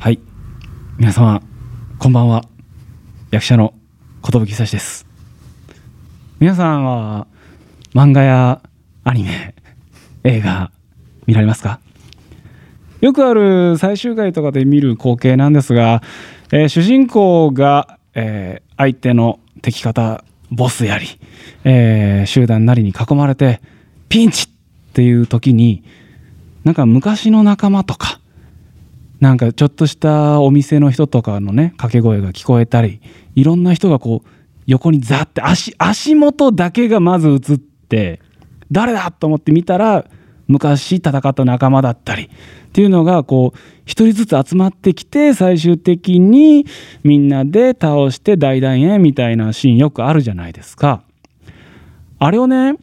[0.00, 0.18] はい。
[0.96, 1.42] 皆様
[1.98, 2.46] こんばんは。
[3.30, 3.74] 役者の
[4.22, 5.06] 寿久志です。
[6.38, 7.26] 皆さんは
[7.92, 8.62] 漫画や
[9.04, 9.54] アニメ
[10.24, 10.72] 映画
[11.26, 11.80] 見られますか？
[13.02, 16.00] よくある最終回とかで見る光景なんですが、
[16.50, 21.08] えー主人公が、えー相手の敵方ボスやり、
[21.64, 23.60] えー集団なりに囲まれて
[24.08, 25.84] ピンチっていう時に
[26.64, 28.18] なんか昔の仲間とか
[29.20, 33.00] なんかちょっとしたお店の人とかのね掛け声が聞こえたり
[33.34, 34.28] いろんな人がこう
[34.66, 38.20] 横にザって足足元だけがまず映って
[38.72, 40.06] 誰だと思って見たら
[40.46, 42.28] 昔戦った仲間だったりっ
[42.72, 46.66] ていうのがこう一人ずつ集まってきて最終的に
[47.02, 51.02] みんなで倒して大団円みたいなシーンよくあるじゃないですか。
[52.18, 52.76] あれをね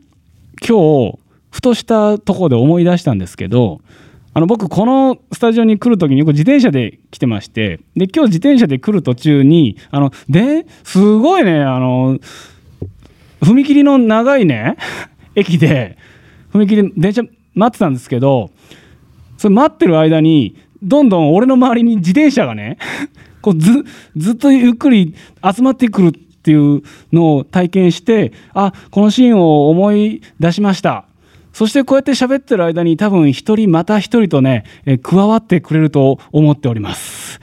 [0.68, 1.20] 今日
[1.52, 3.82] ふとしたとこで思い出したんですけど
[4.38, 12.20] あの僕このスタジオに来る時によく自転車で来てましてで今日自転車で来る途中にあのですごいねあの
[13.42, 14.78] 踏切の長いね
[15.34, 15.98] 駅で
[16.54, 17.24] 踏切電車
[17.56, 18.52] 待ってたんですけど
[19.40, 22.78] それ待ってる間にどんどん俺の周りに自転車がね
[23.42, 31.06] こうずずっとゆっくり集まってくるっていうのを体験してあこのシーンを思い出しました。
[31.58, 37.40] そしてこうやって喋ってる間に多分一人また一人とね、えー加わってくれると思っております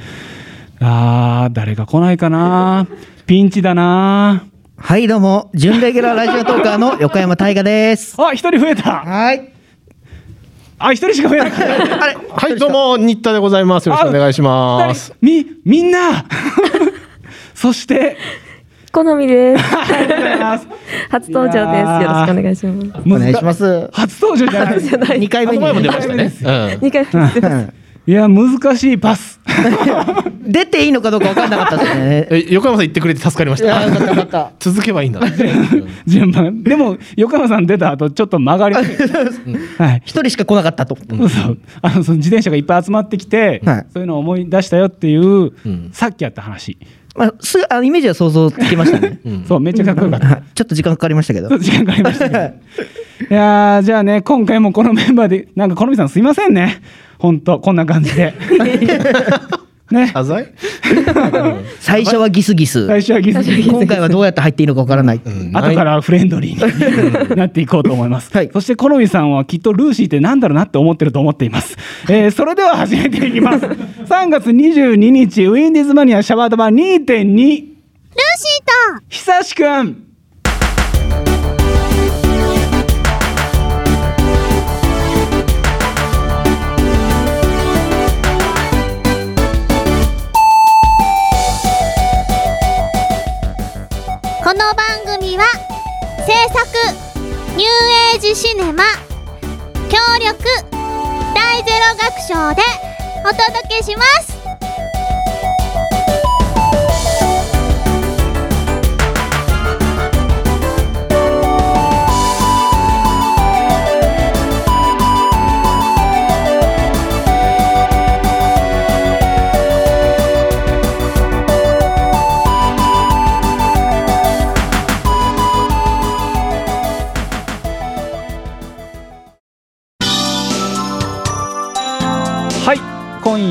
[0.78, 2.86] あー誰が来ないかな？
[3.26, 4.44] ピンチだな
[4.76, 8.14] はい、どうも、準レギュラーラジオトーカーの 横山大河です。
[8.22, 9.50] あ一人増えたはい。
[10.78, 13.88] あ一人しか増えなかったあれはい、どうも、新田でございます。
[13.88, 15.12] よろしくお願いします。
[15.20, 16.24] みみんな
[17.52, 18.16] そして
[18.94, 19.64] 好みです。
[21.10, 22.02] 初登場です。
[22.02, 23.02] よろしくお願いします。
[23.04, 23.90] お願いします。
[23.92, 24.46] 初登場
[24.78, 26.78] じゃない二回目に前も出ましたね。
[26.80, 27.84] 二回目です。
[28.06, 29.40] いや難しいパス
[30.46, 32.28] 出ていいのかどうか分かんなかったですね。
[32.30, 34.52] え横山さん言ってくれて助かりました。
[34.60, 35.20] 続けばいいんだ。
[36.06, 40.96] 順番でも横山さん出た後ちょっと曲がりはい一人しか来なかったと。
[40.96, 46.76] そうそうあのその自転車がいっぱい集まってきて、はいそういうのを思い出したよっていう、んさっきやった話、
[47.14, 49.20] まあ、すぐ、あのイメージは想像つきましたね。
[49.24, 49.44] うん。
[49.46, 50.26] そうめっちゃかっこよかった。
[50.26, 50.42] はい。
[50.54, 51.48] ちょっと時間かかりましたけど。
[51.48, 51.58] ちょっ。
[51.58, 52.40] と時間かかりましたけど。
[53.30, 56.82] いやーじゃあね今回もこのメンバーでなんか好みさんすいませんね。
[57.18, 58.34] 本当こんな感じで
[59.94, 60.48] ね謝罪
[61.80, 62.86] 最初はギスギス。
[62.86, 65.20] 最初はギスギス今回はどうやって入っていいのか分からない。
[65.24, 68.30] うん後からフレンドリーに なっていこうと思います。
[68.34, 71.76] はいそして、好みさんはきっとルーシーってなんだろうなって思ってると思っています。
[72.08, 73.64] えーそれでは始めていきます。
[73.66, 77.04] 3月22日、ウィンディーズマニアシャワードバー2.2。
[77.04, 77.64] ルーシー
[78.98, 80.13] と久しくん。
[94.54, 95.42] この番組は
[96.24, 96.64] 制作
[97.56, 98.84] ニューエイジシネマ
[99.90, 100.38] 協力
[101.34, 102.62] 大ゼロ学賞で
[103.26, 104.33] お届けします。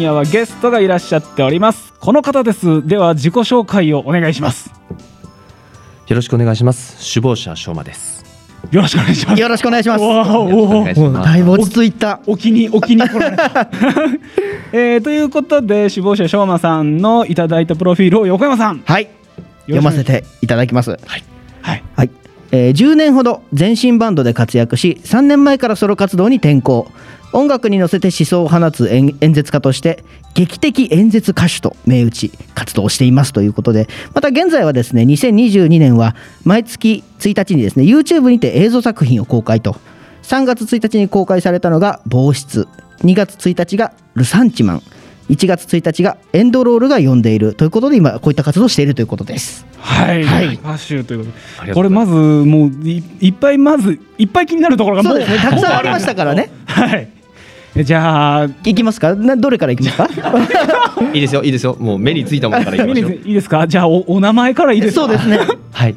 [0.03, 1.93] 夜はゲストがいらっしゃっております。
[1.99, 2.85] この方です。
[2.85, 4.71] では、自己紹介をお願いします。
[6.07, 6.97] よろしくお願いします。
[7.13, 8.23] 首謀者翔馬です。
[8.71, 9.41] よろしくお願いします。
[9.41, 10.03] よろしくお願いします。
[11.25, 12.19] だいぶ落ち着いた。
[12.27, 13.69] お気にお気に来られた、
[14.71, 19.09] えーということで首謀者しょうまさんのいただいたプロフィールを横山さんはい。
[19.65, 20.91] 読ませていただきます。
[20.91, 21.23] はい
[21.95, 22.09] はい、
[22.53, 26.87] えー10年ほど全身バンドで活躍し3年前からソロ活動に転向。
[27.35, 30.03] 音楽に乗せて思想を放つ演演説家として
[30.35, 33.87] 劇的演説歌手と銘打ち活動していますということで。
[34.13, 39.75] また現在はですね2022年は毎月1日にですね YouTube にて映像作品を公開と。
[40.21, 42.67] 3月1日に公開されたのが「防湿」
[43.03, 44.83] 2月1日が「ルサンチマン」
[45.29, 49.65] 1月1日が「エンドロールが呼んでいる」ということで今こういった活動をしているということです。
[49.79, 50.53] はい、はい。
[50.55, 51.31] 歌手というこ
[51.61, 55.37] とでこれまずもういいっぱいまずいっぱい気になるところがもそううですね。
[55.39, 56.49] たくさんありましたからね。
[56.65, 57.07] はい。
[57.75, 59.15] えじゃあいきますか？
[59.15, 60.09] などれからいきますか？
[61.13, 61.75] いいですよ、いいですよ。
[61.79, 63.11] もう目についたものからいきましょう。
[63.25, 63.65] いいですか？
[63.67, 65.07] じゃあおお名前からいいですか？
[65.07, 65.39] そうですね。
[65.71, 65.95] はい。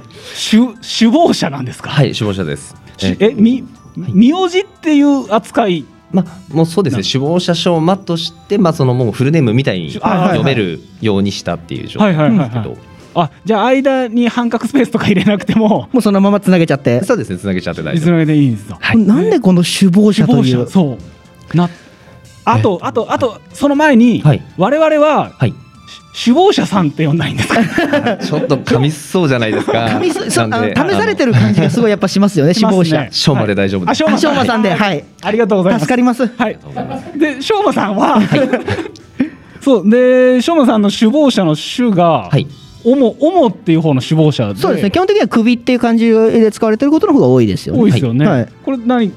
[0.50, 2.74] 首首謀者なんですか、はい、首謀者です。
[2.96, 3.62] しえみ
[3.96, 7.02] 名字っていう扱いまあもうそうですね。
[7.02, 12.50] 首謀者賞馬としてまあそのもうフルネームみたいに読めるようにしたっていう状態はいはいはい。
[12.50, 15.88] なんですけど、あじゃあ間に半角スペースとか入れなくても。
[15.92, 17.02] もうそのままつなげちゃって。
[17.04, 17.38] そうですね。
[17.38, 18.78] つなげちゃって大いつ丈夫なげでいいんですよ。
[18.80, 18.98] はい。
[18.98, 20.98] なんでこの首謀者というそ
[21.52, 21.56] う。
[21.56, 21.68] な
[22.44, 24.42] あとあとあとその前に、はい。
[24.56, 25.50] 我々ははい。
[25.50, 25.54] し
[26.18, 28.16] 首謀者さんって呼んだらいいんですか？
[28.16, 29.86] ちょっと噛みそうじゃないですか？
[29.92, 30.74] 神すそあのなんで。
[30.74, 33.06] 試されてる感じがすごいやっぱしますよね 首謀者。
[33.10, 33.90] 賞まで大丈夫です。
[33.90, 35.04] あしょうまあしょうまさんではい。
[35.22, 35.82] ありがとうございます。
[35.82, 36.26] 助かります。
[36.26, 36.58] はい。
[37.18, 38.18] でしょうまさんは、
[39.60, 39.90] そう。
[39.90, 42.46] でしょうまさんの首謀者の首が、はい。
[42.82, 44.60] おもおもっていう方の首謀者で。
[44.60, 44.90] そうですね。
[44.90, 47.80] 基本的には首っていう感じで使われてることの方が多いですよね。
[47.82, 48.48] 多いですよね、はい。
[48.64, 49.12] これ何？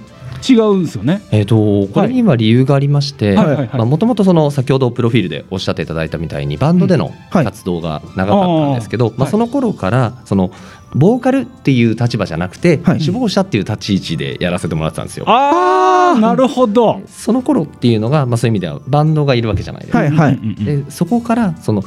[0.47, 1.21] 違うんですよね。
[1.31, 7.45] えー、とこれには理由がありましてもともと先ほどプロフィールでおっしゃっていただいたみたいにバンドでのはい。
[7.45, 9.11] 活動が長かったんですけど、あー。
[9.11, 9.19] はい。
[9.19, 10.51] まあ、その頃からその
[10.93, 12.99] ボーカルっていう立場じゃなくて、はい。
[12.99, 15.25] 首謀者っていう立ち位置でやらせてもらってたんですよ。
[15.27, 17.01] ああなるほど。
[17.07, 19.99] その頃っていうのが、まあ、そういう意味ではバンドがいるわけじゃないですか。
[19.99, 20.33] はいはい。
[20.33, 21.83] うんうんうんでそこからその、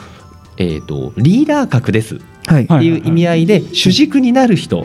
[0.56, 2.16] えー、とリーダー格です。
[2.16, 2.66] っはい。
[2.66, 4.84] ていう意味合いで主軸になる人。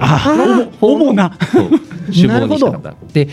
[0.81, 1.38] 主な。
[2.12, 2.95] 主謀にしたかなった。
[3.13, 3.30] で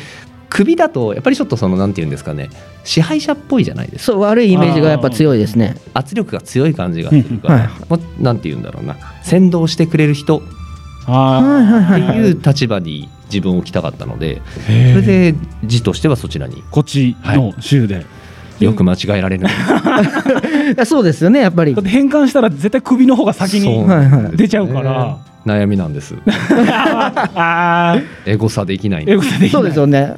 [0.51, 2.49] 首だとやっぱりちょっとそのなんていうんですかね。
[2.85, 4.13] 支配者っぽいじゃないですか。
[4.13, 5.75] そう悪いイメージがやっぱ強いですね。
[5.95, 7.61] 圧力が強い感じがするから、うん。
[7.63, 7.71] はい。
[7.89, 8.97] もうなんて言うんだろうな。
[9.23, 10.39] 先導してくれる人。
[10.39, 10.43] っ
[11.07, 11.13] あ
[11.43, 12.33] はいはいはいてい。
[12.33, 15.01] う立場に自分を置きたかったので、ー。
[15.01, 15.35] それで
[15.65, 16.63] 字としてはそちらに。
[16.71, 18.07] こっちの州で、
[18.61, 19.55] よく間違えられるんです
[20.75, 21.75] いやそうですよねやっぱり。
[21.75, 23.85] 変換したら絶対首の方が先に
[24.37, 26.15] 出ちゃうから、悩みなんです。
[28.27, 29.07] エゴサできない。
[29.51, 30.15] そうですよね。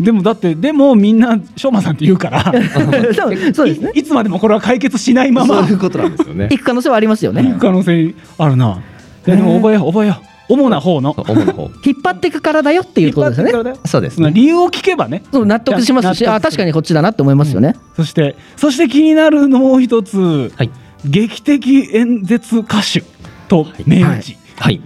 [0.00, 2.44] でもだってでもみんなしょうまさんって言うから。
[3.14, 3.90] そうそうですね。
[3.94, 5.62] いいつまでもこれは解決しないまま。
[5.62, 6.48] そういうことなんですよね。
[6.50, 7.42] 行く可能性はありますよね。
[7.42, 8.78] 行く可能性あるな。
[9.24, 10.37] でも覚えよう覚えよう。
[10.48, 11.14] 主な方の。
[11.16, 11.70] 主な方。
[11.84, 13.74] 引っ張っていくからだよっていうことですよね。
[13.84, 14.30] そうですね。
[14.32, 15.22] 理由を聞けばね。
[15.32, 16.14] そう納得します。
[16.14, 17.74] しあ確かにこっちだなって思いますよね。
[17.96, 20.70] そしてそして気になるのもう一つ、はい。
[21.04, 23.04] 劇的演説歌手
[23.48, 24.80] と銘打ち、はい。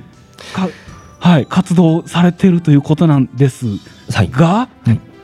[0.53, 0.69] か
[1.21, 3.67] はい活動されてるということなんです
[4.13, 4.31] はい。
[4.31, 4.69] が、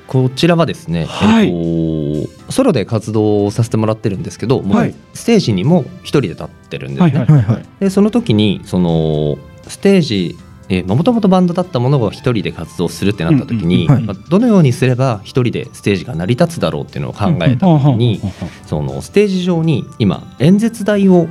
[0.07, 1.49] こちらはですね、はい。
[1.49, 4.95] えっとソロで活動をさせてもらってるんですけど、はい。
[5.13, 7.19] ステージにも一人で立ってるんですね。
[7.19, 7.67] はいはいはいはい。
[7.81, 9.39] でその時にその
[9.69, 10.39] ステージ
[10.87, 18.21] もともとバンドだったものが一人で活動するってなった時に、うんうんうんまあどのようにすれば一人でステージが成り立つだろうっていうのを考えた時に、
[18.67, 21.27] そのステージ上に今演説台を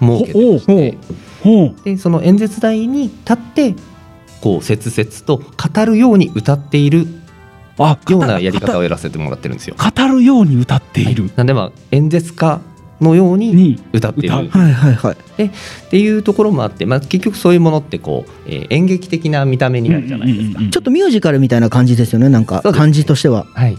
[0.00, 0.98] 設けて
[1.84, 3.74] でその演説台に立って
[4.40, 7.06] こう切々と語るように歌っている
[7.78, 9.76] あようなやり方を語やらせてもらってるんですよ。
[9.76, 10.22] 語る。
[10.22, 12.60] ように歌っている、なんでまあ演説家
[13.02, 14.28] のようにに歌っている。
[14.28, 15.16] 歌はいはいはい。
[15.44, 15.50] っ
[15.90, 20.44] ていうところもあって、まあ、結局そういうものってこう、えー演劇的な見た目になるじゃないですか。
[20.44, 22.28] うんうんうんちょっとミュージカルみたいな感じですよね。
[22.28, 23.46] なんか感じとしては。
[23.54, 23.76] はい。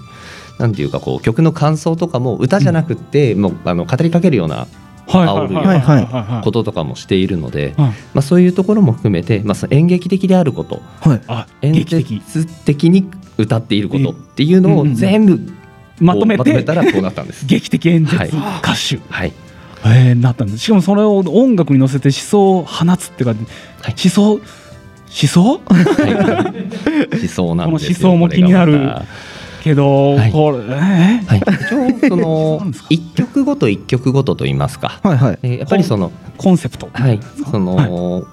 [0.60, 11.22] なんていうかこう曲の感想とかも歌じゃなくって、もうあの語りかけるようなはい煽るようなはいこととかもしているので、はいまあ、そういうところも含めて、まあ、その演劇的であることはい。
[11.28, 12.22] あ演劇的。
[12.26, 15.40] 説的に歌っていることっていうのを全部
[16.00, 17.46] まとめてまとめたらこうなったんです。
[17.48, 18.30] 劇的演説はい。
[18.30, 19.34] 歌手、はい、
[19.86, 20.60] えー、なったんです。
[20.60, 23.40] しかもそれを音楽に乗せて思想を放つっていうか、
[23.82, 23.92] はい。
[23.92, 24.22] 思想？
[24.32, 24.40] 思
[25.28, 25.60] 想？
[25.74, 28.92] はい、思想なんですよ この思想も気になる。
[29.64, 30.32] けど、はい。
[30.32, 30.62] これえ？
[30.68, 32.24] ーはい、一応その
[32.58, 32.88] そうなんですか？
[32.90, 35.40] 一曲ごと一曲ごとと言いますか、はいはい。
[35.44, 36.90] えーやっぱりそのコンセプト。
[36.92, 37.20] はい。
[37.50, 38.26] その、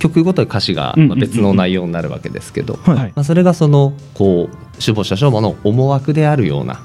[0.00, 2.78] 曲ごとに歌詞が別の内容になるわけですけど、
[3.22, 6.80] それがそのこう首謀者将馬の思惑であるような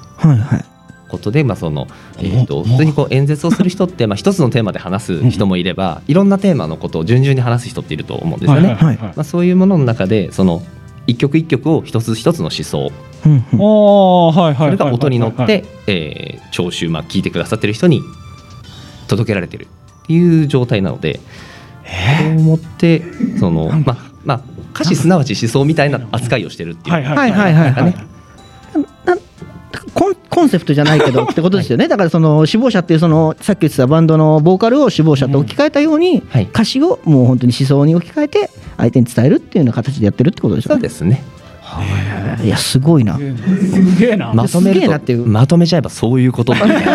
[1.09, 2.63] ことで、まあそのえー、とお。
[2.63, 8.77] 普通にこう演説をする人って、 まあ、一つのテーマで話す人もいればいろんなテーマのことを順々に話す人っていると思うんですよね。
[9.23, 10.61] そういうものの中でその
[11.07, 12.91] 一曲一曲を一つ一つの思想。
[14.55, 18.01] それが音に乗ってえー聴衆まあ聞いてくださってる人に
[19.07, 19.67] 届けられてる
[20.03, 21.19] っていう状態なので
[21.85, 23.03] そう思って
[23.39, 24.41] そのまあまあ
[24.73, 26.95] 歌詞すなわち思想みたいな扱いをしてるっていう。
[26.95, 27.71] はいはいはいはいはい。
[27.71, 28.15] はいね
[29.93, 36.49] コンコンセプトじゃないけどってことですよね、 だからその首謀者っていうそのさっき言ってたバンドのボーカルを首謀者と置き換えたように、はい。
[36.51, 40.79] 歌詞をもう本当に思想に置き換えて相手に伝えるっていうような形でやってるってことですそよね。
[40.79, 41.23] うですね。
[42.43, 43.17] いやすごいな。
[43.17, 45.25] すげえな、まとめるとすげえなっていう。
[45.25, 46.85] まとめちゃえばそういうことだね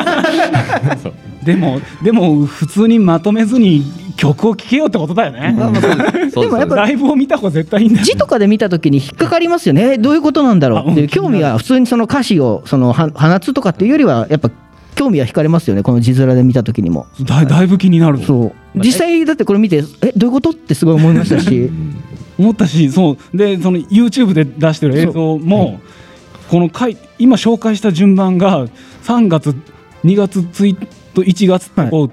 [1.03, 1.13] そう
[1.45, 3.83] でもでも普通にまとめずに
[4.21, 5.57] 曲を聴けよってことだよね、
[6.31, 7.89] でもやっぱライブを見た方が絶対いい。
[7.89, 9.95] んだよ字とかで見た時に引っかかりますよね。
[9.95, 10.91] え どういうことなんだろう。
[10.91, 14.51] っていう興味は普通にその歌詞をそのは放つとかっていうよりはやっぱ
[14.95, 15.83] 興味は惹かれますよね。
[15.83, 17.07] この字面で見た時にも。
[17.23, 18.19] だだいぶ気になる。
[18.19, 18.79] そう。
[18.79, 21.71] 実際だってこれ見てえどういうことってすごい思いましたし。
[22.39, 23.37] 思ったしそう。
[23.37, 25.81] でその YouTube で出してる映像も、
[26.51, 28.67] この回今紹介した順番が
[29.05, 29.55] 3月
[30.05, 30.77] 2月1
[31.15, 32.11] と1月とこう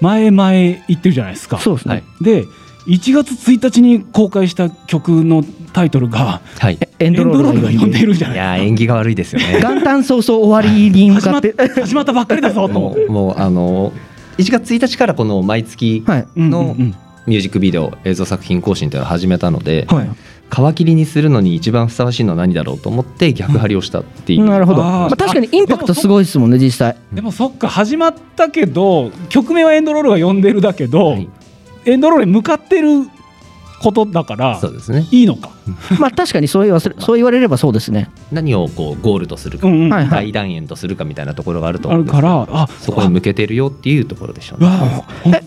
[0.00, 1.58] 前々行ってるじゃないですか。
[1.58, 2.04] そうですね、はい。
[2.20, 2.44] で
[2.86, 6.78] 1月1日に公開した曲のタイトルがはい。
[6.98, 9.58] エンドロールがが読んでいるじゃいないやー縁起が悪いですよね。
[9.62, 11.80] 元旦早々終わりに向始まっかって。
[11.80, 12.74] 始まったばっかりだぞと。
[12.74, 13.92] もうもうあの
[14.38, 16.04] 1月1日からこの毎月
[16.36, 16.94] のうん
[17.26, 20.10] ミュージックビデオ映像作品更新っていうのを始めたので、はい
[20.48, 26.96] 皮切りにするのに一番ふさわしいのは何だろうと思って逆張りをしたっていう、なるほど、まあ、確かにインパクトすごいですもんね実際。
[27.12, 31.28] でもそっか始まったけど曲名はエンドロールが呼んでるだけど、はい。
[31.84, 33.08] エンドロールに向かってる
[33.80, 35.06] ことだからそうですね。
[35.10, 35.50] いいのか。
[36.00, 38.10] まあ確かにそう言わせ そう言われればそうですね。
[38.32, 39.92] 何をこうゴールとするか、うんうん。
[39.92, 40.26] はいはい。
[40.26, 44.62] 大団円とするかみたいなところがあるとある思うんですからあそこに向けてるよっていうところでしょう
[45.30, 45.42] ね。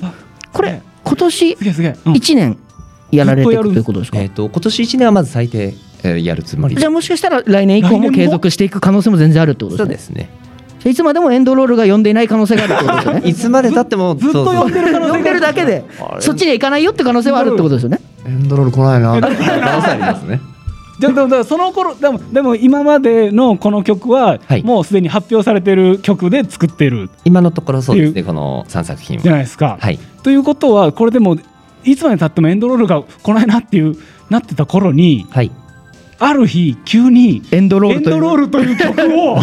[0.52, 2.14] これ今年すげえすげえ、うん。
[2.14, 2.58] 1年
[3.12, 4.20] やられていくということですか？
[4.20, 5.74] えっ、と今年1年はまず最低、
[6.04, 10.30] えーやるつもりでじゃあもしかしたら来年以降も継続していく可能性も全然あるってことそうですねです
[10.86, 10.92] ね。
[10.92, 15.84] いつまでもエンドロールが読んでいない可能性があるってことですよね いつまで経ってもずっとそうそう呼んでる可能性が読んでるだけで
[16.20, 19.20] そっちには行かないよって可能性はあるってことですよねエンドロール来ないな。
[19.20, 20.40] 可能性ありますね。
[21.00, 29.38] じゃあでもその頃でもでも今までのこの曲は、はいもうすでに発表されてる曲で作ってる今のところそうですねこの3作品じゃは。
[29.38, 29.78] ないですか。
[29.80, 30.00] はい。
[30.24, 31.38] ということはこれでも
[31.92, 33.96] いつまでたってもエンドロールが来ないなっていう
[34.30, 35.52] なってた頃にはい。
[36.20, 39.38] ある日急にエンドロールという曲を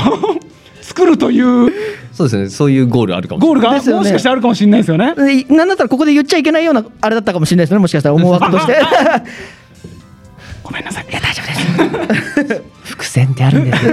[0.82, 1.72] 作るという
[2.12, 2.48] そうですね。
[2.50, 3.62] そういうゴールあるかもしれない。
[3.62, 5.14] ゴールがねもしかしてあるかもしれないですよね。
[5.14, 8.76] でなんだったらここで言っちゃいけないようなあれだったかもしれないですねもしかしたら思惑として
[10.62, 11.06] ごめんなさい。
[11.10, 13.92] 大丈夫です伏線ってあるんですよ。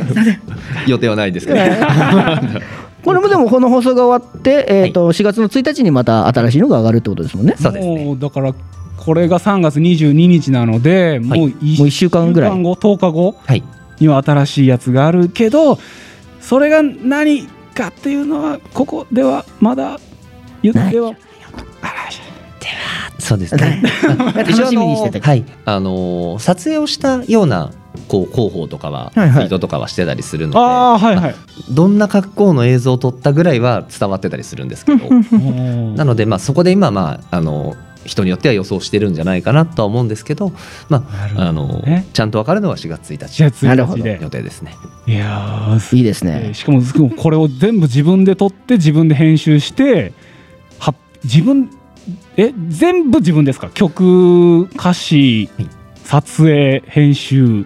[0.86, 1.60] 予定はないですけど。
[3.04, 7.56] これもでもこの放送が終わって、えー、と4月の1日にまた新しいのが上がるってことですもんね。
[7.58, 8.04] そうですね。
[8.04, 8.54] もうだから
[8.96, 11.48] これが3月22日なので、もうもう
[11.88, 12.62] 一週間ぐらい。
[12.62, 13.62] 後10日後はい。
[14.00, 15.78] には新しいやつがあるけど
[16.40, 20.00] それが何かっていうのはここではまだ
[20.62, 21.14] 言っては。
[23.18, 23.80] そうですね。
[24.36, 25.20] 楽しみにしてて。
[25.20, 25.44] はい。
[25.64, 27.70] あのー撮影をしたような
[28.08, 31.34] こう広報とかはツイートとかはしてたりするので、ああはいはい。
[31.70, 40.52] どんな格好の映像を撮ったぐらいは伝わってたりするんですけど、なのでまあそこで今まああの人によっては予想してるんじゃないかなとは思うんですけど、
[40.90, 44.18] まなるほどああのねちゃんとわかるのは4月1日なるほど1日で。
[44.22, 44.76] 予定ですね。
[45.06, 46.00] いやい。
[46.00, 46.52] いですね。
[46.52, 46.82] しかも
[47.16, 50.12] これを全部自分で撮って自分で編集して
[50.78, 50.94] は
[51.24, 51.70] 自分
[52.36, 53.70] え全部自分ですか？
[53.72, 55.68] 曲歌詞、はい。
[56.04, 57.64] 撮影編集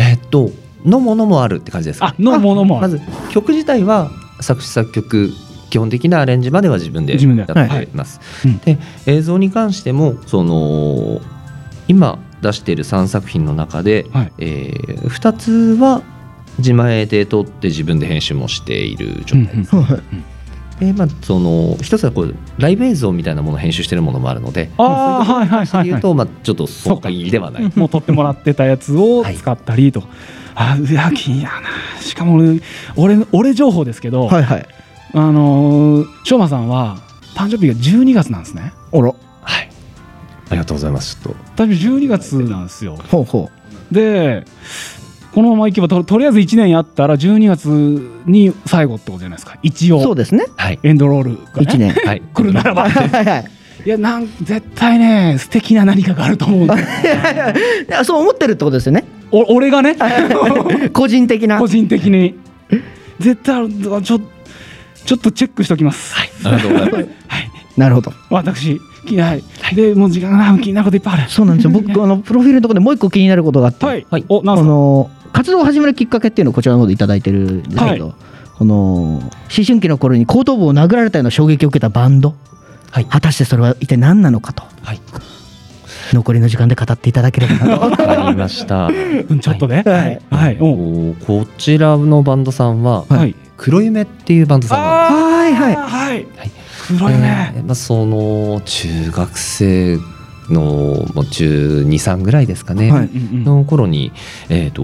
[0.00, 0.50] えーっと
[0.84, 2.88] のものもあるって感じですか、あのものもある。
[2.88, 5.30] まず曲自体は作詞作曲
[5.68, 7.44] 基本的なアレンジまでは自分で自分で。
[7.46, 8.20] やっています。
[8.46, 8.52] はい。
[8.52, 8.58] うん。
[8.58, 11.20] で映像に関してもその
[11.86, 14.32] 今出している3作品の中で、はい。
[14.38, 14.72] え
[15.04, 16.02] 2つは
[16.58, 19.70] 自前で撮って自分で編集もしている状態です。
[20.80, 25.66] でまあ、その一つはこうライブ映像みたいなものを編集しているものもあるのでああはいはいはいはい。
[25.66, 27.72] そういうと、まあ、ちょっとその限りではない。
[27.76, 30.00] もう撮ってもらってたやつをはい使ったりと。
[30.00, 30.08] か、
[30.54, 31.70] あいや気になるな。
[32.00, 32.60] しかも俺
[32.96, 34.66] 俺俺情報ですけど、はいはい。
[35.12, 36.96] あのーしょうまさんは
[37.34, 38.72] 誕生日が12月なんですね。
[38.92, 39.02] あら。
[39.02, 41.20] はい、ありがとうございます。
[41.22, 42.96] ちょっ誕生日12月なんですよ。
[42.96, 43.50] ほうほ
[43.90, 44.44] で
[45.32, 47.66] このままいけばととりあえず1年やったら12月
[48.26, 49.58] に最後ってことじゃないですか。
[49.62, 50.00] 一応。
[50.00, 50.44] うそうですね。
[50.46, 51.92] とはい、エンドロールが、ね、1年。
[51.92, 52.88] はい、来るならば。
[52.88, 53.50] はいはいはい。
[53.86, 56.74] いやなん絶対ね素敵な何かがあると思うんで
[57.88, 59.04] いやそう思ってるってことですよね。
[59.30, 59.96] お俺がね？
[60.92, 61.58] 個人的な。
[61.58, 62.34] 個人的に。
[63.18, 63.68] 絶対ある。
[64.02, 64.20] ちょ
[65.06, 66.92] ちょっとチェックしておきます、はい、ありがとうござい。
[66.92, 67.06] ます。
[67.76, 68.12] なるほど。
[68.28, 69.42] 私きはい、
[69.74, 71.30] でもう時間がない気になることいっぱいある。
[71.30, 71.70] そうなんですよ。
[71.70, 74.68] 僕あのプロフィールのところでもう一個気になることがあって、はい、おなんすか？
[74.68, 78.14] の活動を始めるきっかけっていうのをこちらの方でいただいてるんですけど、はい
[78.60, 78.74] この
[79.14, 79.30] 思
[79.66, 82.34] 春期の頃に後頭部を殴られたような衝撃を受けたバンド
[82.90, 84.64] はい、果たしてそれは一体何なのかと。
[84.82, 85.00] はい、
[86.12, 87.80] 残りの時間で語っていただければなと。
[87.88, 88.88] わかりました。
[88.88, 88.90] う
[89.34, 89.82] んちょっとね。
[89.86, 90.20] はい。
[90.30, 93.34] はい、おこちらのバンドさんは、はい。
[93.56, 95.62] 黒夢っていうバンドさんなんです。
[95.62, 95.76] はいはい。
[95.76, 96.26] はい。
[96.36, 96.50] はい。
[96.88, 99.98] 黒いね、えーまあ、その中学生
[100.52, 103.06] のもう中23ぐらいですかね、はい。
[103.06, 103.44] うんうん。
[103.44, 104.12] の頃に、
[104.48, 104.82] えー、と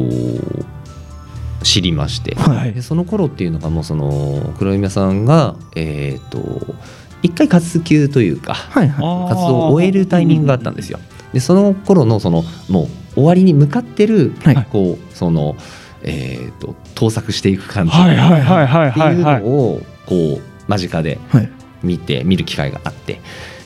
[1.63, 2.73] 知りまして、はい。
[2.73, 6.75] でその頃っていうのがもうその黒夢さんが、えー、と
[7.23, 9.29] 一回活休というかはいはい。
[9.29, 10.99] 活動を終えるタイミングがあったんですよ。
[11.33, 14.67] でその頃のそのもう終わりに向かってる、はい。
[14.71, 15.57] こうその、
[16.03, 17.93] えー、と盗作していく感じ。
[17.93, 19.15] はいはいはいはいってはい。
[19.17, 21.51] いうはいのをこう間近ではい。
[21.83, 23.21] 見て見る機会があって。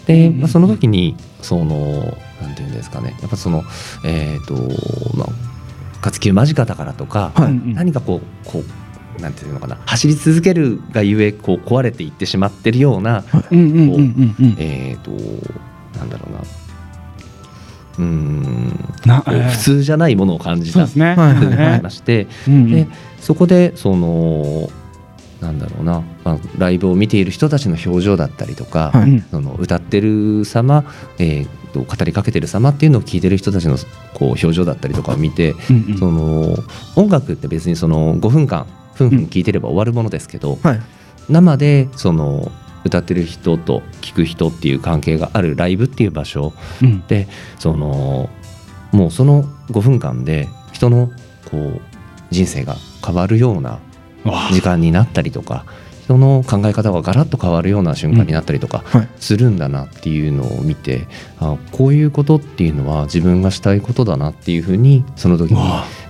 [0.06, 0.40] で、うん。
[0.40, 3.16] まあ、その時にそのなんていうんですかね。
[3.20, 3.64] やっぱその
[4.04, 4.54] えっ、と
[5.16, 5.28] まあ
[6.00, 7.52] 活休間近だからとか、はい。
[7.74, 8.62] 何かこうこ
[9.18, 9.76] うなんていうのかな。
[9.86, 14.56] 走り続けるがゆえこう壊れていってしまってるような、うんうんうんうんうん。
[14.58, 15.10] えっ、と
[15.98, 16.38] なんだろうな。
[17.98, 18.94] うーん。
[19.04, 20.80] なこう普通じゃないものを感じた。
[20.80, 21.14] そうですね。
[21.14, 22.86] はい部分がありねまして、で
[23.18, 24.70] そこでその
[25.40, 29.10] なんだろうな、まあ、ライブを見ている人たちの表情だったりとか、はい。
[29.10, 29.20] うん。
[29.30, 30.84] その歌ってる様、
[31.18, 33.76] えーと語りかけてる様っていうのを聞いてる人たちの
[34.14, 35.98] こう表情だったりとかを見て、うんうん。
[35.98, 36.56] その
[36.96, 40.80] 音楽って別にその5分間ふんふん聞いてれば終わるものですけど、はい。
[41.28, 42.50] 生でその
[42.84, 47.06] 歌ってる人と聞く人っていう関係があるライブっていう場所うん。
[47.06, 48.28] でその
[48.90, 51.12] もうその5分間で人の
[51.50, 51.80] こう
[52.30, 53.78] 人生が変わるような
[54.52, 55.64] 時間になったりとか
[56.10, 59.08] 人の考え方がガラッと変わるような瞬間になったりとかはい。
[59.18, 61.06] するんだなっていうのを見て、
[61.38, 65.60] あこういうことっていうのは自分がしたいことだなっていうふうにその時に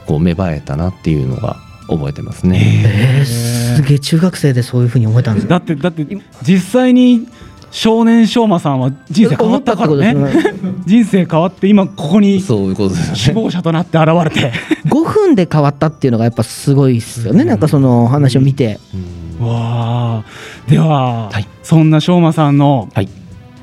[0.07, 1.57] こう芽生えたなっていうのが
[1.89, 2.83] 覚えてますね。
[2.87, 6.07] えー、すげえ中学生でそういうふうに思えたんですだってだって
[6.43, 7.27] 実際に
[7.71, 10.15] 少年翔馬さんは人生変わったからね。
[10.15, 10.33] ね。
[10.87, 13.35] 人生変わって今ここにそういうことです首ね。
[13.35, 14.53] 謀者となって現れて。
[14.89, 20.25] 5分で変わったっていうのがやっぱすごいですよね、なんかその話を見て、うんわあ
[20.69, 23.09] では、はいそんな翔馬さんの、はい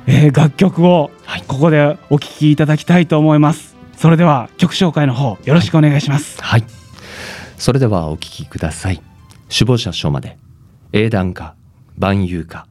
[0.07, 6.63] えー楽曲をはいここでお聴きいただきたいと思いますそれでは曲紹介の方よろしくお願いします、はい。
[7.57, 9.01] それではお聞きください。
[9.49, 10.37] 首謀者書まで
[10.93, 11.55] 英断か
[11.97, 12.67] 万有か。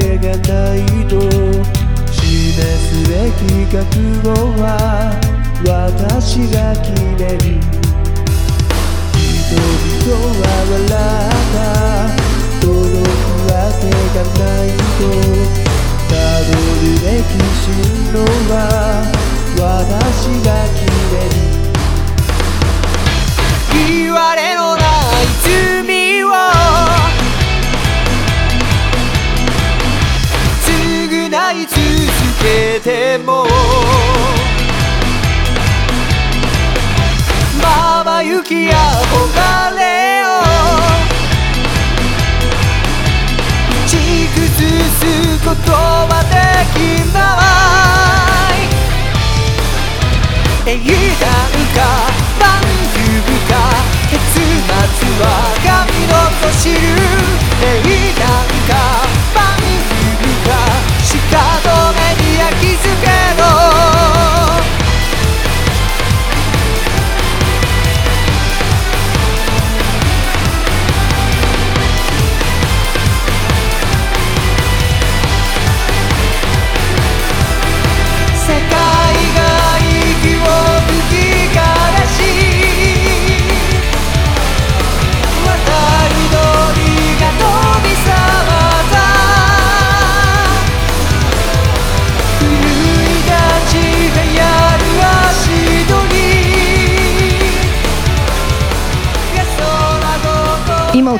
[0.00, 1.14] けがないと
[2.10, 3.78] 示すべき覚
[4.24, 4.66] 悟は
[5.64, 7.62] 私が決める。
[9.14, 11.56] 人々は笑った。
[12.60, 13.82] 届くわけ
[14.14, 15.02] がないと
[16.08, 17.64] たどるべき進
[18.10, 18.14] 路
[18.50, 18.52] は
[19.58, 19.62] 私
[20.44, 21.36] が決める。
[23.86, 24.82] 言われのな。
[24.82, 24.83] い
[32.44, 33.46] けても
[37.62, 38.68] まばゆき憧
[39.78, 40.28] れを
[43.86, 43.96] ち
[44.28, 44.44] 崩
[44.90, 45.00] す
[45.42, 46.36] ことはで
[46.74, 46.78] き
[47.14, 47.16] な
[48.52, 48.68] い
[50.66, 50.76] 英
[51.18, 51.24] 断
[51.74, 51.80] か
[52.40, 52.44] 万
[53.00, 53.52] 有か
[54.10, 54.76] 結末
[55.20, 55.24] は
[55.64, 55.72] 神
[56.12, 56.76] の子知る
[57.62, 57.72] 英
[58.20, 58.22] 断
[58.68, 59.03] か
[63.04, 63.73] quiero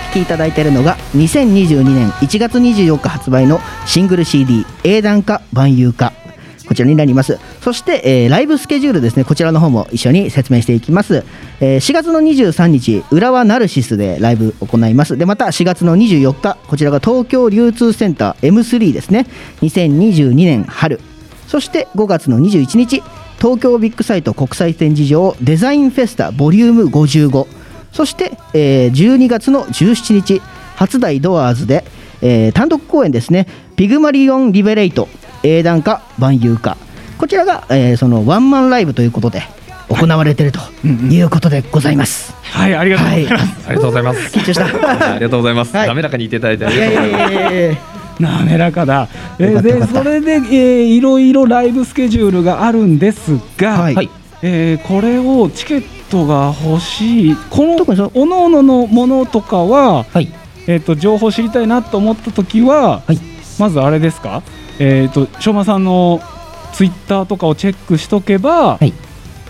[0.05, 6.13] 聴きいただいているのが2022年1月24日発売のシングル CD「英断か万有か」
[6.67, 7.39] こちらになります。
[7.61, 9.25] そして、えーライブスケジュールですね。
[9.25, 11.23] こちらの方も一緒に説明していきます、
[11.61, 15.17] えー4月の23日浦和ナルシスでライブ行います。
[15.19, 19.27] でまた4月の24日こちらが東京流通センター M3 ですね。
[19.61, 21.01] 2022年春。
[21.49, 23.03] そして5月の21日
[23.39, 27.47] 東京ビッグサイト国際展示場デザインフェスタボリューム55
[27.95, 30.43] そして、えー12月の17日
[30.77, 31.85] 初台ドアーズで、
[32.21, 33.47] えー単独公演ですね。
[33.77, 35.09] ピグマリオンリベレイト
[35.43, 36.77] 英断か万有か。
[37.19, 39.43] こちらが、えーそのワンマンライブということで
[39.89, 41.21] 行われているとい。
[41.23, 43.09] うことでございます、はいありがとう。
[43.09, 43.25] ござい。
[43.25, 44.39] ます、ありがとうございます。
[44.39, 44.67] 緊張した。
[44.67, 45.77] ありがとうございます。
[45.77, 45.89] はい。
[45.89, 46.67] 滑らかに言っていただいて。
[46.67, 47.95] あいりがとうございます。
[48.21, 53.95] 滑らかだ、えーでそれで、えーいろいろライブスケジュールがあるんですが、はい。
[53.95, 54.11] はい
[54.47, 57.37] えーこれをチケットが欲しい。
[57.49, 60.29] こののおのおののものとかは、はい。
[60.67, 63.19] えー、と情報知りたいなと思った時は、はい。
[63.59, 64.43] まずあれですか、
[64.79, 66.21] えー、と昌磨さんの
[66.75, 68.93] ツイッターとかをチェックしとけば、はい。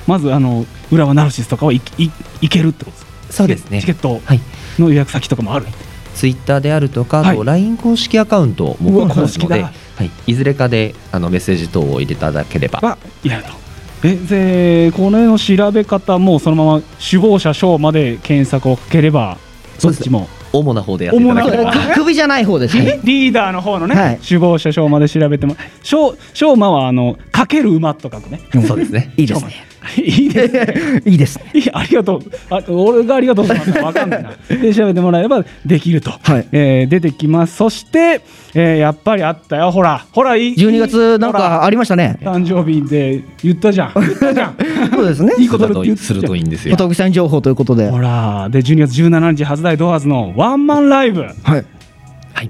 [0.06, 3.12] まずあの浦和ナルシスとかはいいいけるってことですか？
[3.30, 3.80] そうですね。
[3.80, 4.40] チケットはい。
[4.78, 5.66] の予約先とかもある、
[6.14, 9.56] ツイッターであるとか、あとはい LINE 公式アカウントも持ってますので公式だ、
[9.96, 12.78] はい、いずれかであのメッセージ等を入れていただければ。
[12.78, 13.63] はやると
[14.04, 19.38] えでこれの調べ方もそのまま首謀者賞まで検索をかければ
[19.80, 20.28] どっちも。
[20.52, 21.62] 主な方でやっていただければ。
[21.62, 23.00] 主な方く首じゃない方ですね。
[23.02, 24.18] リーダーの方のね、はい。
[24.18, 28.40] 首謀者賞まで調べても賞賞馬はあのかける馬と書くね。
[28.64, 29.12] そうですね。
[29.16, 31.02] いいですねいいですね。
[31.04, 31.50] いいですね。
[31.54, 32.20] いやありがとう。
[32.50, 34.32] あ俺がありがとうございますわかんないな。
[34.48, 36.46] で調べてもらえばできると、はい。
[36.52, 37.56] えー出てきます。
[37.56, 38.20] そして、
[38.54, 39.70] えーやっぱりあったよ。
[39.70, 42.18] ほらほらいい12月なんかありましたね。
[42.22, 43.92] 誕生日で言ったじゃん。
[44.00, 44.56] 言ったじゃん。
[44.94, 45.32] そうですね。
[45.38, 46.20] いいことだって鋭い言ったじゃん。
[46.22, 46.94] 鋭いんですよ。
[46.94, 47.90] さん情報ということで。
[47.90, 51.22] ほらで12月17日発売ドアーズのワンマンライブ。
[51.22, 51.64] はい。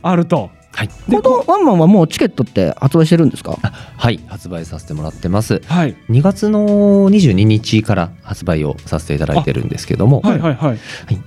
[0.03, 3.57] あるとはい、このワンマンはもうチケットって発売してるんですか？
[3.97, 5.61] はい、発売させてもらってます。
[5.67, 5.97] はい。
[6.11, 10.71] 2月の22日から発売をさせていただいてるんですけども、はいはいはい。
[10.71, 10.79] はい、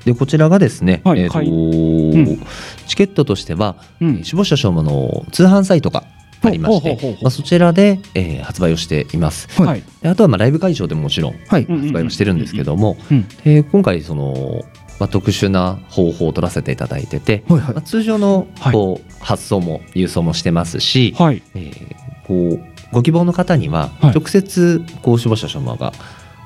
[0.04, 1.48] でこちらがですね、えーとはい。
[1.48, 2.46] はいうん。
[2.88, 4.10] チケットとしては、うん。
[4.10, 6.04] えー首謀者証馬の通販サイトが
[6.44, 9.48] ありましてまあそちらで、えー発売をしています。
[9.58, 9.68] はい。
[9.68, 9.84] はい。
[10.02, 13.28] であとはまあライブ会場でももちろん発売をしてるんですけども、うん。
[13.46, 14.66] で今回その、
[15.00, 17.74] まあ、特殊な方法を取らせていただいてて、はいはい。
[17.76, 21.42] まあ、通常のこう、発送も郵送もしてますし、はい。
[21.56, 21.96] えー
[22.28, 24.14] こうご希望の方にははい。
[24.14, 25.94] 直接こう首謀者証馬が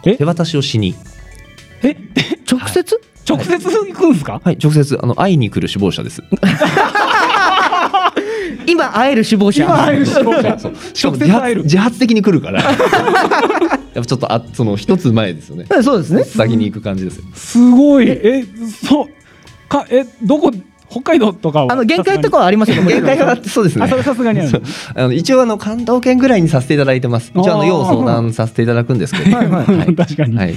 [0.05, 0.15] え？
[0.15, 0.93] 手渡しをしに、
[1.81, 1.95] え？
[2.51, 3.01] 直接？
[3.27, 6.21] 直接行くんですか、はい、直接あの会いに来る首謀者です。
[8.67, 9.63] 今会える首謀者。
[9.63, 10.59] 今会える首謀者。
[10.59, 10.73] そう。
[10.93, 12.61] しかも自発的に来るから
[13.93, 15.65] やっぱちょっとあその一つ前ですよね。
[15.77, 16.23] えそうですね。
[16.23, 17.23] 先に行く感じですよ。
[17.33, 18.09] すごい。
[18.09, 18.45] え
[18.87, 19.07] そう。
[19.67, 20.51] かえどこ
[20.89, 21.71] 北海道とかは？
[21.71, 22.93] あの限界とかはありますよね。
[22.93, 23.85] 限界があってそうですね。
[23.85, 27.31] あそれさすがにあの一応あの関東圏ぐらいにさせていただいてます。
[27.33, 29.37] 一応あの要相談させていただくんですけど。
[29.37, 29.65] はいはい。
[29.65, 29.95] はい。
[29.95, 30.55] 確かに、はい。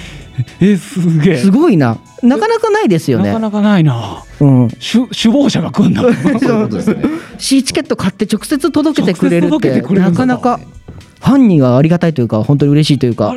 [0.60, 1.36] えすげえ。
[1.38, 1.98] すごいな。
[2.22, 3.28] なかなかないですよね。
[3.28, 4.24] なかなかないな。
[4.40, 4.68] うん。
[4.68, 6.96] 首首謀者が来んだ そういうことですね。
[7.38, 10.58] C チケット買って直接届けてくれるってなかなか
[11.24, 13.34] ファンにはありがたいというか本当に嬉しいというか。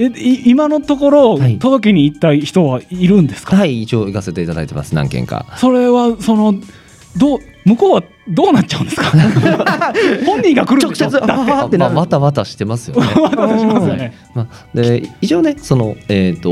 [0.00, 1.58] えい今のところ、はい。
[1.58, 5.46] 届けに行った人はいるんですか、はい一応行かせていただいてます何件か。
[5.56, 6.54] それはその
[7.16, 9.10] どう向こうはどうなっちゃうんですか？
[10.24, 11.10] 本人が来るんでしょ？
[11.10, 11.52] 直接だって。
[11.52, 11.94] あってなる。
[11.94, 13.08] またわたしてますよね。
[13.36, 14.12] 私しますよね。
[14.34, 16.50] まあ、で一応ねそのえっ、と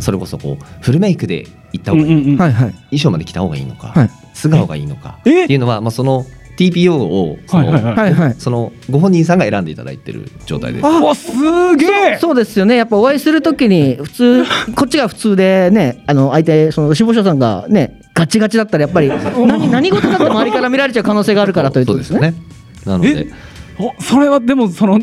[0.00, 2.36] それこそこうフルメイクで行った方がいい、うんうんうん。
[2.38, 2.70] はいはい。
[2.90, 4.10] 衣装まで着た方がいいのか、はい。
[4.34, 5.18] 素顔がいいのか。
[5.20, 6.24] っえていうのは、まあ、その
[6.58, 10.80] TPO をその,、はいはいそのご本人さんが選んでいただいてる状態で。
[10.80, 10.82] す。
[10.82, 12.18] うわすげえ。
[12.18, 12.74] そうですよね。
[12.74, 14.44] やっぱお会いするときに普通
[14.74, 22.34] こっちが普通でねあの相手その死亡者さんがねガチガチだったらやっぱり何何事だって周りから見られちゃう可能性があるからということですね。
[22.84, 23.28] なので。
[23.28, 23.48] え
[23.80, 25.00] おそれはでもその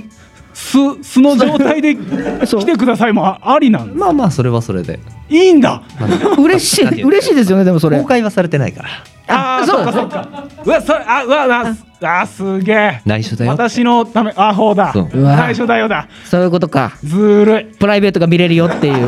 [0.55, 1.95] 素素の状態で
[2.47, 5.83] 来てくださいもあありなんまあまあそれはそれで、いいんだ。
[5.99, 7.99] まあ嬉しい嬉しいですよねでもそれ。
[7.99, 8.05] 公。
[8.05, 8.89] 開はされてないから。
[9.27, 10.47] ああそそううかそうか。
[10.63, 13.01] うわそれあうわうわあすげえ。
[13.05, 13.51] 内緒だよ。
[13.51, 14.75] 私のためあほう。
[14.75, 16.93] だ内緒だよだそういうことか。
[17.03, 17.75] ずるい。
[17.75, 19.07] プライベートが見れるよっていう。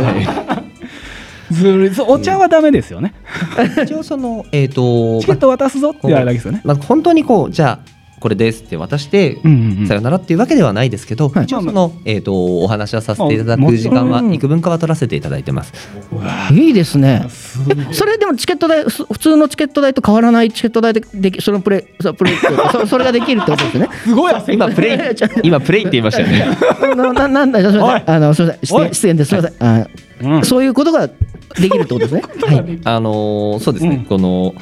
[1.52, 1.92] ずるい。
[2.08, 3.14] お茶はダメですよね。
[3.84, 6.62] 一応そのえっ、とチケット渡すぞってあれだけですよね。
[6.66, 9.38] まあ、本当にこうじゃあこれですって渡して、
[9.88, 11.44] さよならっていうわけではないですけど、はい。
[11.44, 15.74] 一応その、えー、とお話はさせていただもく時間はうん幾分かは取らせていただいてます。
[16.52, 17.26] いいですね。
[17.92, 22.32] それでもチケット代ふ普通のチケット代と変わらないチケット代でできそのプレイそプレ
[22.72, 23.90] そそれができるってことですね。
[24.04, 24.34] すごい。
[24.50, 26.58] 今プレイ今プレイって言いましたよね。
[26.96, 28.16] なななんだすみません。
[28.16, 28.94] あのすみません。
[28.94, 29.30] 失礼です。
[29.30, 29.64] すみません。
[29.64, 29.88] あ
[30.22, 30.46] うん。
[30.46, 31.10] そういうことが
[31.60, 32.22] できるってことですね？
[32.46, 34.54] はい、あのーそうですね、うんこの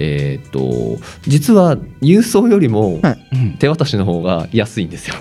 [0.00, 3.00] えっ、と実は郵送よりも
[3.58, 5.14] 手渡しの方が安いんですよ。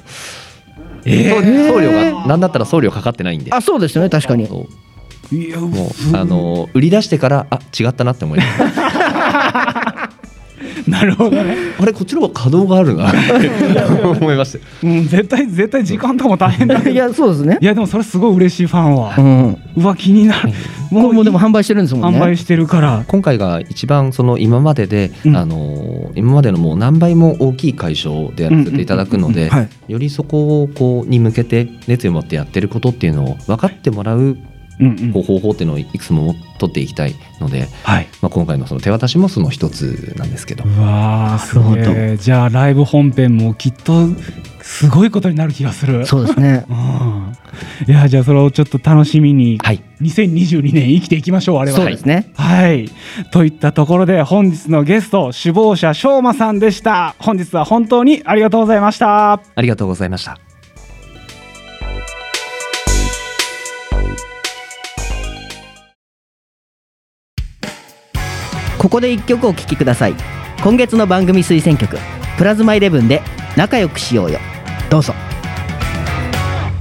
[1.06, 1.42] え送
[1.74, 3.52] 送料がなんだったら送料かかってないんで。
[3.54, 4.44] あそうですよね確かに。
[5.32, 9.96] いやもうあのー売り出してからあ違ったなって思いました。
[10.88, 14.88] なるほどねあれこっちの方が稼働があるな 思いました。
[14.88, 17.66] うん絶対絶対時間とかも大変だいやそうですねい。
[17.66, 19.58] やでもそれすごい嬉しいファンはう、ん。
[19.78, 20.50] うわ気になる
[20.92, 22.20] もうもうでもい販売してるんですもんね。
[22.20, 29.70] 販売してるから今回が一番その今までで、うんあの今までのもう何倍も大きい会場でやらせていただくので、はい。
[29.88, 34.38] よりそこをこうに向けて熱意を持ってやってることっていうのを分かってもらう
[35.24, 38.08] 方法っていうのをいくつも取っていきたいので、はい。
[38.22, 41.94] まあ、今回のその手渡しもその一つなんですけど、うわーすなるほど。
[41.94, 44.08] げえじゃあライブ本編もきっと
[44.62, 46.06] すごいことになる気がする。
[46.06, 46.66] そうですね。
[46.70, 47.34] うん。
[47.88, 49.82] いやじゃあそれをちょっと楽しみにはい。
[50.02, 51.84] 2022年生きていきましょう我々。
[51.84, 52.32] そうですね。
[52.36, 52.90] はい。
[53.32, 57.16] といったところで本日のゲスト首謀者しょうまさんでした。
[57.20, 59.34] 本日は本当にありがとうございました。
[59.34, 60.51] ありがとうございました。
[68.82, 70.16] ここで一曲お聴きください。
[70.64, 72.00] 今月の番組推薦曲
[72.40, 73.22] プラズマイレブンで
[73.56, 74.40] 仲良くしようよ。
[74.90, 75.14] どうぞ。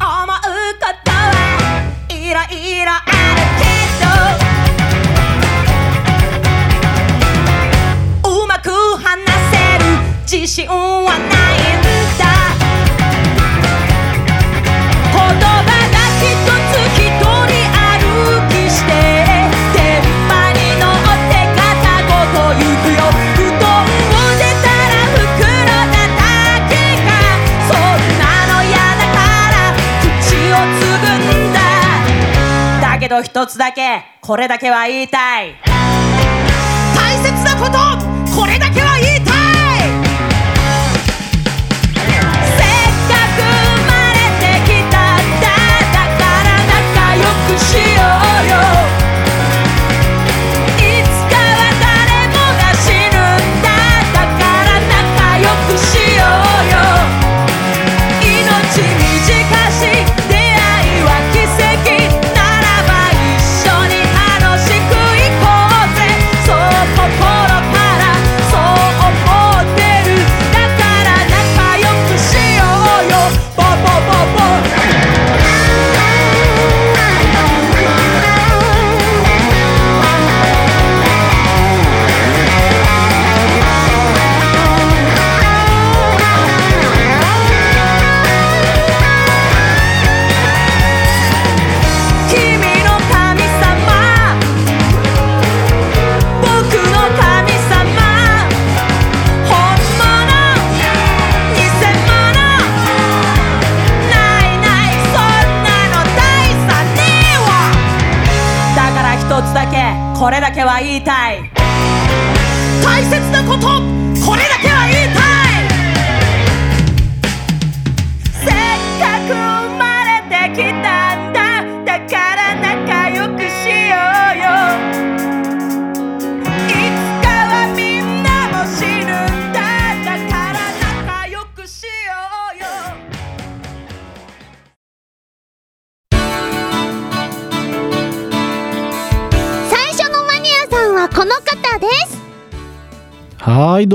[0.01, 0.27] 思う
[0.81, 1.31] ことは
[2.09, 3.05] いろいろある
[8.23, 8.31] けど。
[8.31, 9.05] うまく話
[9.53, 9.85] せる
[10.23, 11.40] 自信はない。
[33.11, 35.57] ど一つだけこれだけは言いたい。
[36.95, 38.90] 大切なことこれだけは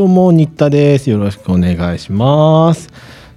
[0.06, 1.10] どうも新田です。
[1.10, 2.92] よろしくお願いします。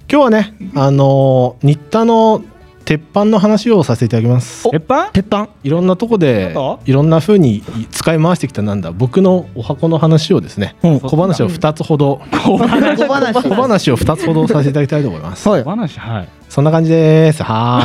[0.07, 2.43] 今日はねあのー新田の
[2.85, 4.69] 鉄板の話をさせていただきます。
[4.69, 5.09] 鉄板？
[5.11, 5.49] 鉄板。
[5.63, 6.55] いろんなとこで
[6.85, 8.91] いろんな風に使い回してきたなんだ。
[8.91, 10.99] 僕のお箱の話をですねうん。
[10.99, 13.03] 小話を2つほど小話。
[13.03, 13.91] 小話。
[13.91, 15.49] を2つほどさせていただきたいと思います。
[15.49, 15.63] はい。
[15.63, 16.29] 話はい。
[16.49, 17.41] そんな感じです。
[17.41, 17.81] は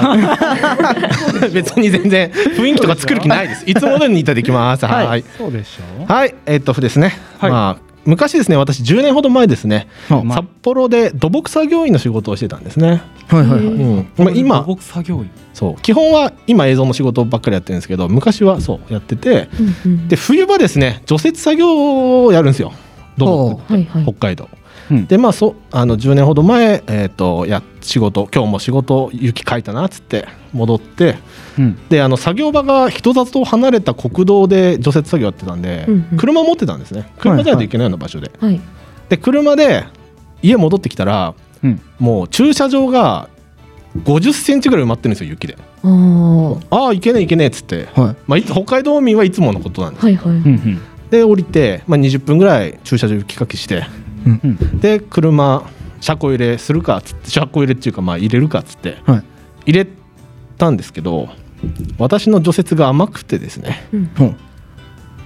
[1.41, 1.49] ーい。
[1.57, 3.65] 別に全然雰囲気とか作る気ないです。
[3.67, 4.85] いつも通りにいただきます。
[4.85, 5.25] ははい。
[5.39, 7.51] そうでしょはい、えっとですね、はい。
[7.51, 13.67] まあ昔ですね私10年ほど前ですね、うん札幌で土木作業員の仕事をしてたんですね、はいはいはい。
[13.67, 14.09] うん。
[14.17, 15.31] まあ、今土木作業員。
[15.53, 15.81] そう。
[15.83, 19.49] 基本は今映像の仕事ばっかりやってるんですけど昔はそうやってて
[20.09, 22.73] で冬場ですね除雪作業をやるんですよ
[23.17, 23.63] 土木。
[23.63, 24.03] ってはいはい。
[24.05, 24.49] 北海道、
[24.91, 25.07] うん。
[25.07, 31.17] でまあそあの10年ほど前、えー、とや仕事今日も仕事雪かいたなっつって戻って
[31.59, 31.89] うん。
[31.89, 36.19] であの作業場が人里と離れた国道で除雪作業やってたんで、うんうん。
[36.19, 37.13] 車持ってたんですね。
[37.19, 38.61] 車じゃないといけないような場所で、はい
[39.09, 39.85] で車で
[40.43, 41.81] 家戻ってきたらうん。
[41.99, 43.29] もう駐車場が
[44.03, 45.57] 50センチぐらい埋まってるんですよ雪で。
[45.83, 46.67] あー。
[46.71, 48.17] ああいけねえいけねえっつって、はい。
[48.27, 50.07] まあ、北海道民はいつものことなんです。
[50.07, 50.33] はいはい。
[50.33, 50.81] うんうん。
[51.11, 53.87] で降りて、まあ、20分ぐらい駐車場雪かきして
[54.27, 54.81] うん。
[54.81, 55.63] で車
[56.05, 59.25] 車庫入れするかっつって車庫入れっていうかまあ入れるかっつってはい。
[59.65, 59.91] 入れ
[60.59, 61.31] たんですけど
[61.97, 64.37] 私の除雪が甘くてですねうん。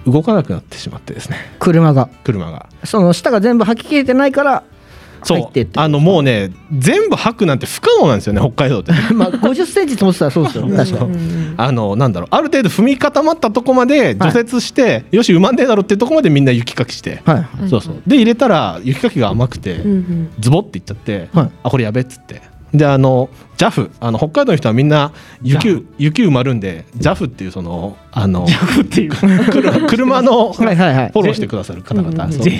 [0.07, 1.37] 動かなくなってしまってですね。
[1.59, 2.09] 車が。
[2.23, 2.69] 車が。
[2.85, 4.78] その下が全部履き切れてないから入
[5.23, 5.41] そう。
[5.49, 8.93] ってってあのもうね全部吐くなんて不可能なんですよね北海道って。
[9.15, 11.19] まあ50センチ積もってたらそうですよ確かに。
[11.57, 17.37] あのなんだろうある程度踏み固まったとこまで除雪して、よし埋まんねえだろっていうとこまでみんな雪かきして、はい。
[17.37, 17.69] はい。
[17.69, 17.97] そうそう。
[18.07, 20.29] で入れたら雪かきが甘くて、うんうん。
[20.39, 21.51] ズボっていっちゃって、はい。
[21.65, 22.43] あこれやべっつって。
[22.73, 29.13] であの JAF あの北海道の人はみんな雪雪埋まるんで JAF っていうそのあのっていう。
[29.51, 31.11] 車車のフはいはいはい。
[31.13, 32.43] ォローしてくださる方々、そう。
[32.43, 32.51] じ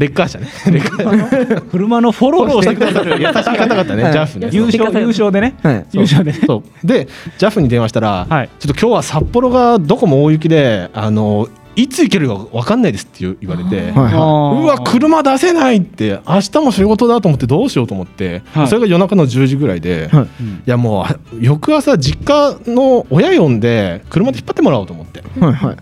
[0.00, 0.48] レッカー車ね。
[0.72, 2.00] レッカー車。
[2.00, 4.12] のフォローしーしててくださる優しい方々ね、はい。
[4.14, 4.48] JAF ね。
[4.50, 5.54] 優勝優勝でね。
[5.62, 5.86] はい。
[5.92, 6.32] 優勝で。
[6.32, 6.86] ねそう。
[6.86, 7.06] で
[7.38, 8.48] JAF に電話したら、はい。
[8.58, 18.68] ちょっと今日は札幌がどこも大雪であのいつ行けるか分かんないですって言われて、はいはうわ車出せないって明日も仕事だと思ってどうしようと思って、はい。
[18.68, 20.24] それが夜中の10時ぐらいで、はい。
[20.24, 20.26] い、
[20.64, 25.20] やもう翌朝実家の親呼んで車で引っ張ってもらおうと思って。
[25.20, 25.76] いはいは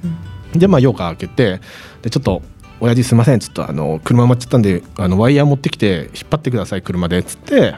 [0.54, 0.58] い。
[0.58, 1.60] でまあ夜が明けて
[2.02, 2.42] でちょっと
[2.80, 7.74] 親父すいませんちょっとあの車埋まっちゃったんであのワイヤー持ってきて引っ張ってください車でっつって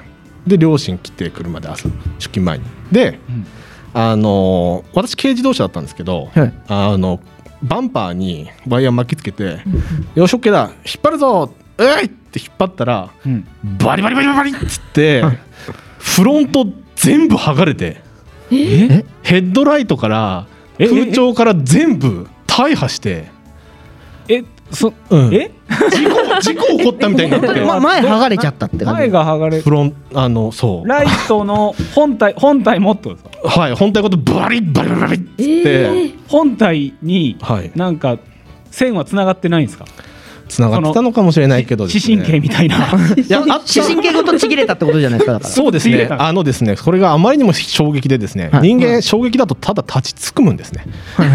[0.46, 2.64] で両親来て車で朝出勤前に。
[2.90, 3.46] で、うん。
[3.92, 6.54] あの私軽自動車だったんですけど、はい。
[6.68, 7.20] あの
[7.62, 9.58] バンパーにワイヤー巻きつけて
[10.14, 13.46] 「よし OK だ引っ張るぞえい!」って引っ張ったらうん。
[13.78, 15.22] バリバリバリバリっつって
[15.98, 18.00] フロント全部剥がれて
[18.50, 19.04] え？
[19.22, 20.46] ヘッドライトから
[20.78, 20.88] え？
[20.88, 23.26] 空調から全部大破して、
[24.28, 24.44] え？
[24.72, 25.34] そうん。
[25.34, 25.50] え？
[25.90, 27.60] 事故事故起こったみたいになって。
[27.64, 30.88] ま前剥がれちゃったって感前じが剥がれフロンあのそう。
[30.88, 33.60] ライトの本体本体もってことですか？
[33.62, 37.72] はい本体ごとバリバリバリバリっつって、本体にはい。
[37.74, 38.18] なんか
[38.70, 39.84] 線はつながってないんですか？
[40.50, 42.00] つながってたのかもしれないけどですね。
[42.00, 42.76] 視神経みたいな。
[42.76, 42.80] い
[43.28, 46.08] やあ視神経ごとちぎれたってことじゃないですかそうですね。
[46.10, 48.62] あのですねこれがあまりにも衝撃でですね、はい。
[48.62, 50.84] 人間衝撃だとただ立ちつくむんですね、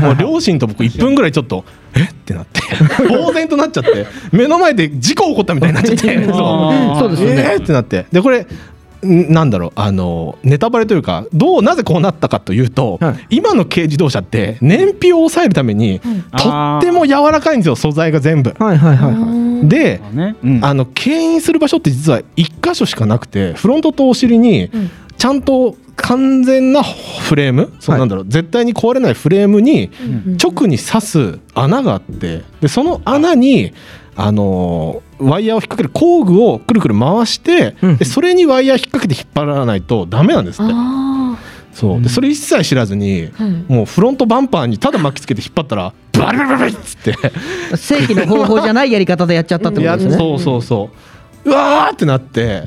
[0.02, 1.64] もう両親と僕1分ぐらいちょっと
[1.96, 2.04] え？
[2.04, 2.62] ってなって
[3.08, 6.26] 呆然となっちゃって目の前で事故起こったみたいになっちゃって。
[6.26, 6.32] そ
[6.96, 7.50] うそうですよね。
[7.54, 7.56] え？
[7.58, 8.06] ーってなって。
[8.12, 8.48] でこれん
[9.02, 13.28] なんだろうあのネタバレというかどうなぜこうなったかというと、はい。
[13.38, 18.56] 今の軽自動車って燃費を抑えるために、とっても柔らかいんですよ素材が全部。
[18.58, 19.68] はいはいはいはい。
[19.68, 20.36] であね。
[20.44, 20.66] うん。
[20.66, 24.70] あの牽引する場所って実は1箇所しかなくてフロントとお尻に
[25.18, 29.90] ちゃんと完全なフレーム、そうなんだろう絶対に壊れないフレームに
[30.42, 33.74] 直に刺す穴があってでその穴に
[34.16, 37.98] あのーワイヤーを引っ掛ける工具をくるくる回して、うん。
[37.98, 40.72] でそれにワイヤー引っ掛けて引っ張らないとダメなんですって。
[40.76, 41.38] あ
[41.72, 42.02] そう。
[42.02, 43.52] でそれ一切知らずに、あ、はい。
[43.72, 47.16] もうフロントバンパーにただ巻きつけて引っ張ったらバリバリバリっつって。
[47.78, 50.18] 正規の方法じゃないやり方でやっちゃったってことやですね。
[50.18, 50.90] そうそうそ
[51.46, 51.50] う。
[51.50, 52.64] うわーってなって。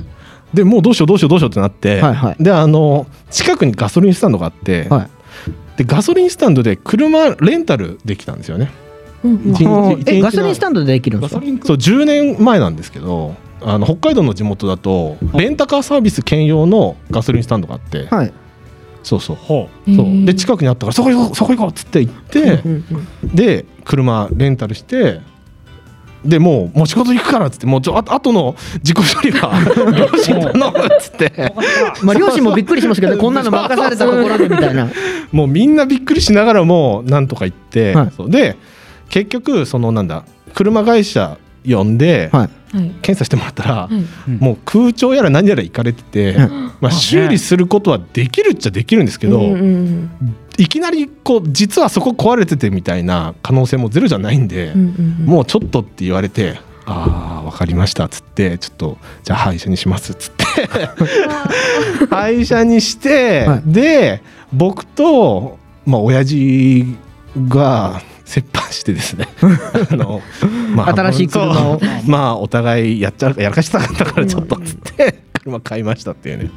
[0.55, 2.43] でもうどうしようどうしようどうしようってなって、はいはい。
[2.43, 5.09] であの近くにガソリンスタンドがあって、はい。
[5.77, 8.71] でガソリンスタンドで車レンタルできたんですよね
[9.24, 11.40] ガソリンスタンドでできるんですか？
[11.40, 18.33] そう10年前なんですけどあの北海道の地元だとレンタカーサービス兼用のガソリンスタンドがあって、はい。
[19.02, 19.37] そうそう。
[19.37, 20.24] ほそう。
[20.24, 22.62] で近くにあったからそこ行こうそこ行こうっつって行って、
[23.24, 25.20] で車レンタルして
[26.24, 28.54] でもう持ち事行くからっつってもうちょああとの
[28.85, 29.52] 自己処理は
[29.96, 31.54] 両親頼むっつって。
[32.02, 34.88] まあ両親もびっくりしますけどねこんなの任されたところでみたいな。
[35.33, 38.31] もうみんなびっくりしながらもなんとか行って、はい。
[38.31, 38.57] で
[39.11, 42.90] 結局そのなんだ車会社呼んで、はいはい。
[43.01, 44.31] 検査してもらったら、はい。
[44.31, 46.49] もう空調やら何やら行かれてて、はい
[46.81, 49.42] まあ、修理することはできるっちゃできるんですけど、
[50.59, 56.61] いきなりこう実はそこ壊れててみたいな可能性もゼロじゃないんで、うんうんうんもうちょっとって言われて。
[56.90, 60.44] ああ分かりましたっつってちょっとじゃあ廃車にしますっつって
[62.09, 64.23] 廃車にして、はいで
[64.55, 66.97] 僕とまあ親父
[67.47, 68.01] が
[68.37, 69.27] 折半してですね。
[69.91, 70.21] あの、
[70.75, 71.81] ま新しい車を。
[72.07, 76.51] まあお互いやっちゃやらかしたかったからちょっとっつって車買いましたっていうね。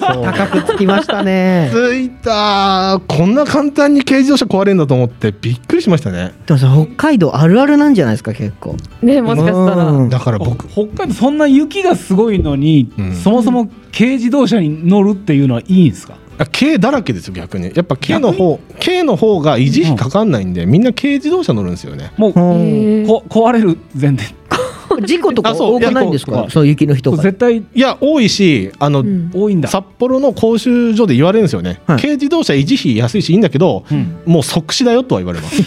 [0.00, 1.68] 高くつきましたね。
[1.72, 6.32] ついたこんな簡単に軽自動車壊れるんだと思ってびっくりしましたね。
[6.46, 8.76] でもさ北海道あるあるなんじゃないですか結構。
[9.02, 9.84] ねもしかしたら。
[9.86, 10.08] うん。
[10.08, 10.68] だから僕。
[10.68, 13.14] 北海道そんな雪がすごいのに、うん。
[13.14, 16.14] そもそも軽自動車に乗るっていうのはいいんですか？
[16.14, 17.72] あ軽だらけですよ逆に。
[17.74, 22.12] やっぱ軽の方軽の方が維持費かかんないんで、みんな軽自動車乗るんですよね。
[22.16, 24.34] もう、こ壊れる前提。
[25.06, 25.76] 事故とかあそう。
[25.76, 26.46] 多くないんですか？
[26.50, 27.22] そう雪の日とか。
[27.22, 27.58] 絶対。
[27.58, 29.30] いや多いしあの、うん。
[29.32, 32.00] 多いんだ、札幌の講習所で言われるんですよね、はい。
[32.00, 34.18] 軽自動車維持費安いしいいんだけど、うん。
[34.26, 35.62] もう即死だよとは言われます。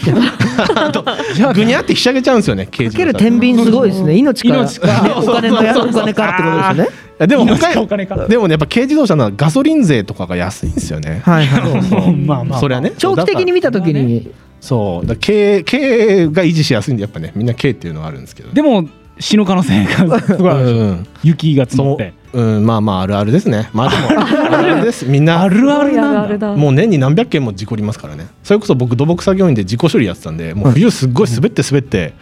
[1.54, 4.16] ぐにゃってひしゃげちゃうんですよね軽かける自動車天秤すごいですね。
[4.16, 4.60] 命から。
[4.60, 5.02] 命から。
[5.02, 6.84] ねお金のや お金からってことですよね。
[6.84, 8.26] いやでもお金か。
[8.26, 11.60] でもねやっぱ軽自動車のガソリン税とかが安いんですよね、はいは
[12.08, 12.92] いまあまあそれはね。
[12.98, 14.32] 長期的に見た時に。
[14.60, 15.06] そう。
[15.06, 18.52] だ軽軽が維持しやすいんでやっぱねみんな軽っていうのはあるんですけど。
[18.52, 18.88] でも
[19.20, 20.66] 死ぬ可能性がすごいある。
[20.66, 21.06] でしょうん。
[21.22, 22.14] 雪が積もって。
[22.32, 22.42] う。
[22.42, 23.70] ん、まあまああるあるですね。
[23.72, 25.06] まあでもあるあるです。
[25.08, 25.42] みんな。
[25.42, 26.22] あるあるなんだ。
[26.22, 26.56] あるだ。
[26.56, 28.26] もう年に何百件も事故りますからね。
[28.42, 32.14] それこそ僕土木作業員で事故処理やってたんで、もう冬すっごい滑って滑って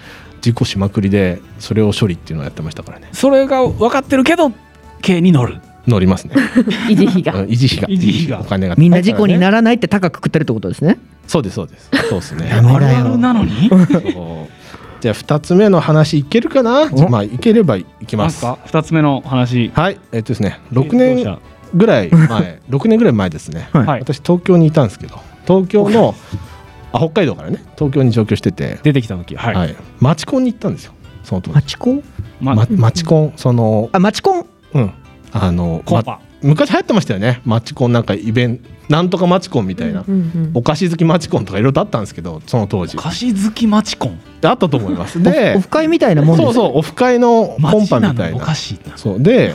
[0.43, 3.09] 事故しまくりでそれを処理っていうのをやってましたからね。
[3.13, 4.53] それが分かってるけど
[5.03, 5.59] 軽に乗る。
[5.87, 6.35] 乗りますね。
[6.89, 7.35] 維持費が。
[7.41, 7.89] うん維持費が。
[7.89, 8.41] 維持費が。
[8.41, 8.75] お金が。
[8.79, 9.41] みんな事故にる。
[9.41, 10.99] ならないって高く食ってるってことですね。
[11.27, 11.91] そうですそうです。
[12.09, 12.51] そうですね。
[12.53, 13.69] あるあるなのに？
[15.01, 16.89] じゃあ二つ目の話いけるかな？
[17.11, 18.43] まあいければいきまますす。
[18.43, 18.59] か。
[18.67, 19.73] 2つ目の話。
[19.75, 19.99] はい。
[20.13, 21.39] えっとですね、六軽自動年車
[21.75, 23.69] ぐらい前、 六年ぐらい前ですね。
[23.73, 23.87] はい。
[23.87, 24.01] はい。
[24.01, 25.19] 私東京にいたんですけど。
[25.49, 26.15] 東京の
[26.93, 27.57] あ北海道からね。
[27.77, 29.35] 東京に上京してて、出てきた時。
[29.35, 30.93] はい、はい、マチコンに行ったんですよ。
[31.25, 31.53] その時。
[31.53, 32.03] マチコン？
[32.41, 33.33] ままマチコン。
[33.35, 34.93] そのあマチコンうん。
[35.33, 37.41] あのコンパ、昔流行ってましたよね。
[37.45, 42.99] マチコンなんかイベントなんとかマチコンみたいな、うんうんお菓子好きマチコンとかいろいろあったんですけどその当時。
[42.99, 44.19] 菓子好きマチコン？
[44.43, 45.19] であったと思います。
[45.19, 48.37] オでフ会みたいなもんそうそうオフ会のコンパみたいな。
[48.37, 49.55] お菓子なそうで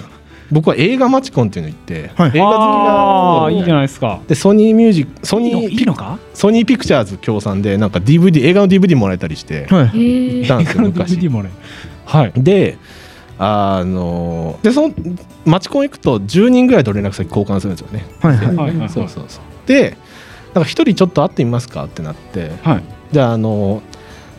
[0.50, 2.32] 僕は映画マチコンっていうの行って、はい。
[2.34, 3.62] 映画好きがい。
[3.62, 4.22] いじゃないですか。
[4.28, 6.18] でソニーミュージックソニーいいのか？
[6.34, 10.42] ソニーピクチャーズ協賛でなんか DVD 映画の DVD もらえたりしてはい。
[10.42, 11.52] 行ったんですよの昔 DVD もね
[12.06, 12.32] はい。
[12.38, 12.78] で
[13.40, 14.94] あのでその
[15.46, 18.06] マチコン行くと10人ぐらいと連絡先交換するんですよね。
[18.20, 18.56] はいはい。
[18.56, 19.68] はいはいそうそうそう。
[19.68, 19.98] で
[20.54, 22.52] なんか一人ちょっと会ってみますかってなって。
[22.64, 22.84] はい。
[23.12, 23.82] じゃああの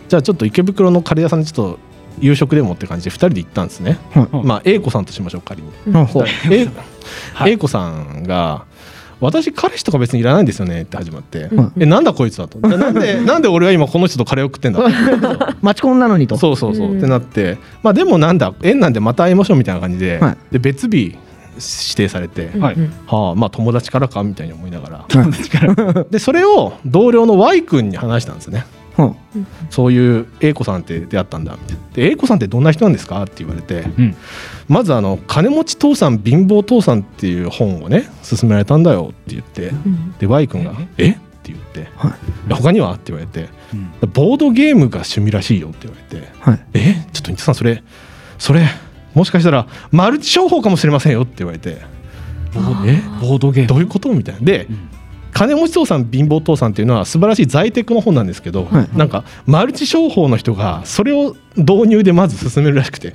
[0.09, 1.79] じゃあちょっと池袋のカレー屋さんにちょっと
[2.21, 4.47] 夕食でもって感じで2人で行ったんですね、はい。
[4.47, 5.71] まあ A 子さんとしましょう仮に。
[7.47, 8.67] A 子さんが
[9.21, 11.73] 私彼氏とか別にいらないんですよねって始まって、ん。
[11.79, 12.59] えなんだこいつだと。
[12.67, 15.55] ななんでなんで俺は今この人とカレーを食ってんだと。
[15.61, 16.99] マチコンなのにとそうそうそう、うん。
[16.99, 17.59] ってなって。
[17.83, 20.37] まあでもなんだ縁なんでまた会いましょうみたいな感じで,、はい。
[20.53, 21.17] で別日
[21.57, 22.93] 指定されて、はいうん。
[23.07, 25.05] はあまあ友達からかみたいに思いながら。
[25.09, 26.05] 友達から。
[26.11, 28.65] でそれを同僚の Y 君に話したんですね。
[28.99, 29.17] うん。
[29.71, 34.17] そういう A 子さんって出会ったんだみたいなで A 子さんってどんな人なんですかって言われて、うん
[34.69, 40.15] まずあの「金持ち父さん貧乏父さん」っていう本をね勧められたんだよって言ってうん。
[40.19, 41.11] で Y 君が「え？
[41.11, 41.13] っ?」
[41.43, 42.13] て言ってはい
[42.55, 47.07] 「他には?」って言われてうん「ボードゲームが趣味らしいよ」って言われてはい「え？
[47.13, 47.83] ちょっと新田さんそれ
[48.39, 48.67] それ
[49.15, 51.79] もしかしたらマルチ商法かもしれませんよ」って言われて
[52.87, 53.01] 「え？
[53.21, 53.69] ボードゲーム？
[53.69, 54.41] どういうこと?」みたいな。
[54.43, 54.89] で、うん。
[55.31, 58.89] 金持ち父さん貧乏父さんっていうのは素晴らしい在テクの本なんですけど、はい。
[58.97, 63.15] なんかマルチ商法の人がそれを導入でまず進めるらしくて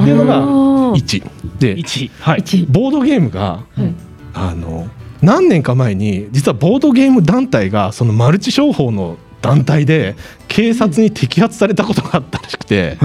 [0.00, 0.92] っていうのがあー。
[0.94, 2.40] 1で1はい。
[2.40, 2.66] 一。
[2.68, 3.94] ボードゲームが、はい。
[4.34, 4.88] あの
[5.22, 10.16] 何年か前に実はボードゲーム団体がそのマルチ商法の団体で
[10.48, 12.96] 警察に摘発されたことがあったらしくて、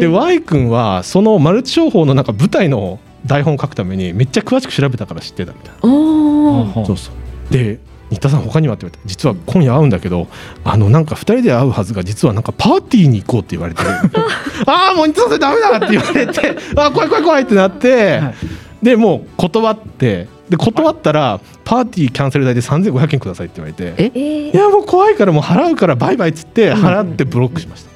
[0.00, 5.76] で Y 君はそのマルチ商法のなんか舞台の台本を書くためにめっちゃ詳しく調べたから知ってたみたいな。
[5.82, 6.84] あー。
[6.86, 7.52] そうそう。
[7.52, 7.80] で
[8.10, 10.28] 新田さん他にはって言われて実は今夜会うんだけど
[10.64, 13.82] あのなんか2人で会うはずが実はなんかパーティーに行こうって言われて
[14.66, 16.56] ああもう新田さんそれダメだって言われて。
[16.76, 18.34] あー怖い怖い怖いってなって、はい。
[18.82, 20.28] でもう断って。
[20.48, 24.10] で断ったらパーティーキャンセル代で3500円くださいって言われて。
[24.14, 24.50] え？
[24.52, 27.90] いやもう怖いからもう払うからバイバイっつって払ってブロックしました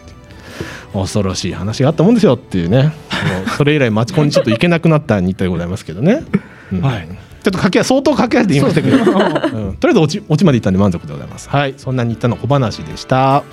[0.97, 2.85] 恐ろしい話があったもんですよっていうね。
[2.85, 2.91] も
[3.47, 6.23] うそれ以来マチコンにちょっと行けなくなった日体でございますけどね、
[6.73, 6.81] うん。
[6.81, 7.09] はい
[7.45, 8.97] ちょっと駆け相当駆け足で言いましたけど、
[9.69, 9.77] うん。
[9.77, 11.51] とりあえず落ち落ちまで行ったんで満足でございます。
[11.51, 11.75] はい。
[11.77, 13.45] そんな新田の小話でした。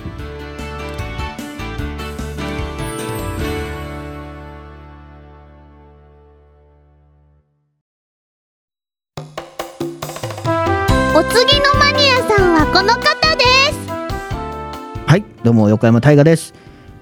[11.14, 15.06] お次のマニアさんはこの方です。
[15.06, 15.24] はい。
[15.44, 16.54] どうも横山大河です、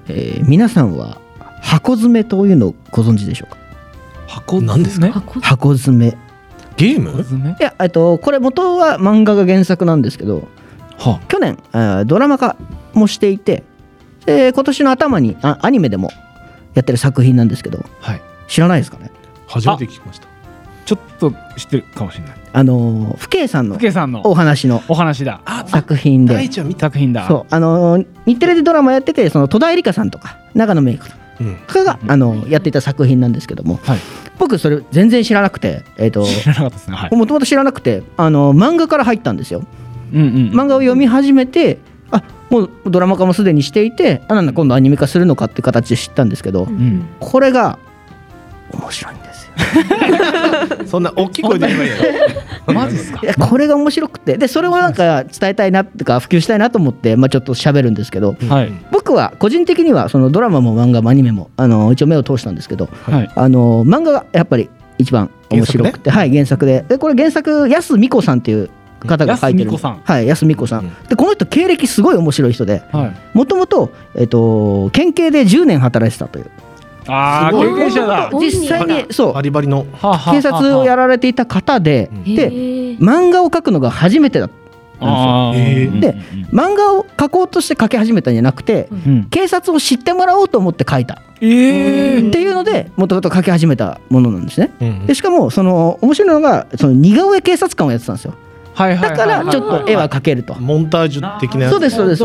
[0.08, 1.20] えー皆さんは
[1.62, 3.58] 箱詰めというのをご存知でしょうか？
[4.26, 5.06] 箱何ですか？
[5.06, 6.08] ね箱箱詰め。
[6.08, 6.12] い
[6.80, 7.10] ゲーム？
[7.12, 7.56] 詰め？
[7.60, 10.48] やえっとこれ元は漫画が原作なんですけど
[10.98, 11.58] は去年
[12.06, 12.56] ドラマ化
[12.94, 13.62] もしていて
[14.26, 16.10] で今年の頭にあアニメでも
[16.74, 18.22] やってる作品なんですけどはい。
[18.48, 19.10] 知らないですかね？
[19.46, 20.26] 初めて聞きました。
[20.86, 22.36] ちょっと知ってるかもしれない。
[22.52, 25.40] あのー父兄さんの福家さんのお話のお話だ。
[25.68, 26.48] 作品で。
[26.48, 27.28] ちゃん見作品だ。
[27.28, 27.54] そう。
[27.54, 31.12] あのー日テレでドラマやっててその戸田恵梨香さんとか長野メイクうん
[31.66, 33.98] とかが、あのやっていた作品なんですけどもはい。
[34.38, 36.96] 僕それ全然知らなくてえっ、と知らなかったですね。
[36.96, 37.16] はい。
[37.16, 39.64] もともと知らなくてあの漫画から入ったんですよ。
[40.12, 41.78] うんうん漫画を読み始めて
[42.10, 47.06] あもうドラマ化もすでにしていてあなんだ今度アニメ化するのかって形で知ったんですけど、うん。
[47.20, 47.78] これが
[48.72, 49.14] 面白い
[50.86, 51.90] そんな大きい声で言えばいい
[52.68, 52.74] の？
[52.74, 53.20] マジですか？
[53.22, 54.36] いやこれが面白くて。
[54.36, 58.72] でそれをなんか伝えたいなっていうか普及したいなと思って、まあ、ちょっと喋るんですけどはい。
[58.90, 63.30] 僕は個人的にはそのドラマも漫画もアニメもあの一応目を通したんですけどはい。
[63.34, 66.84] あの漫画がやっぱり一番面白くて、はい原作で。
[66.88, 68.70] でこれ原作安美子さんっていう
[69.06, 73.36] 方が書いてる安美子さんはい安美子さん、うんでこの人経歴すごい面白い人ではい。
[73.36, 76.46] もともとえっと県警で10年働いてたという
[77.10, 77.68] ああすごい。
[77.68, 78.30] 経験者だ。
[78.32, 79.32] 実際にそう。
[79.32, 79.84] バリバリの
[80.30, 82.34] 警察をやられていた方でうん。
[82.36, 82.50] で
[83.00, 84.48] 漫画を描くのが初めてだ
[85.00, 85.58] あー。
[85.58, 86.00] えうん。
[86.00, 86.14] で
[86.52, 89.24] 漫画を描こうとして描き始めたんじゃなくてうん。
[89.30, 91.22] 警察を知ってもらおうと思って描いた。
[91.42, 94.70] ええっていうのでもともと描き始めたものなんですね。
[94.80, 95.06] うん。
[95.06, 98.34] でしかもその面白いのがその似顔絵警察官をやってたんですよ
[98.74, 100.54] はいはいだからちょっと絵は描けると。
[100.54, 101.72] モンタージュ的なやつ。
[101.72, 102.24] そうですそうです。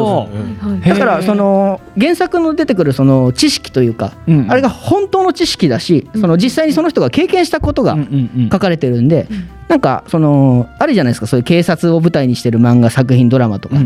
[0.89, 8.49] だからその原作の出てくるその知識というかうんあれが本当の知識だしその実際にその人が経験したことがうんうんうん。
[8.49, 9.27] 書かれてるんで
[9.67, 13.77] なんかそのあるじゃないですかそういう警察を舞台にしてる漫画作品ドラマとか、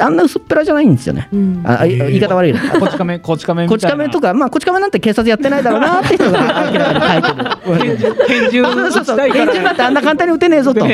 [0.00, 1.28] あんな薄っぺらじゃないんですよね、
[1.64, 8.16] ああい言い方悪いなこ ち亀こち亀こち亀とかまあこち亀なんて警察やってないだろうなって人が明らかに書 いてる。
[8.28, 10.86] 拳銃なんてあんな簡単に撃てねえぞと。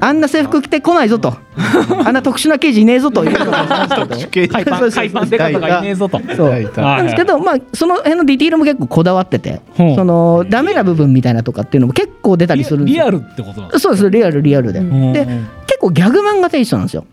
[0.00, 1.34] あんな制服着てこないぞと。
[2.04, 3.24] あんな特殊な刑事いねえぞと。
[3.24, 3.88] いうのが
[4.30, 6.20] 海パン海パンデカとかいねえぞと。
[6.36, 6.50] そう。
[6.76, 12.84] なんですけど、まあ、その辺のディティールも結構こだわってて、そのダメな部分みたいなとかっていうのも結構出たりする。
[12.84, 15.26] リアルってことなんですそうですリアルリアルで、で
[15.66, 17.04] 結構ギャグ漫画テイストなんですよ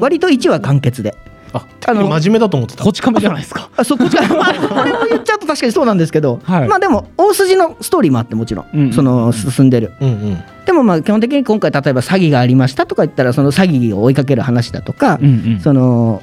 [0.00, 1.14] 割と1話完結で
[1.52, 16.22] ああの真面目だと思ってたこっち亀じゃないですかあそこちらまあこれを言っちゃうと確かにそうなんですけど、はいまあでも大筋のストーリーもあってもちろん、うんうんうんその進んでるうんうんでもまあ基本的に今回例えば詐欺がありましたとか言ったらその詐欺を追いかける話だとか、うんうんその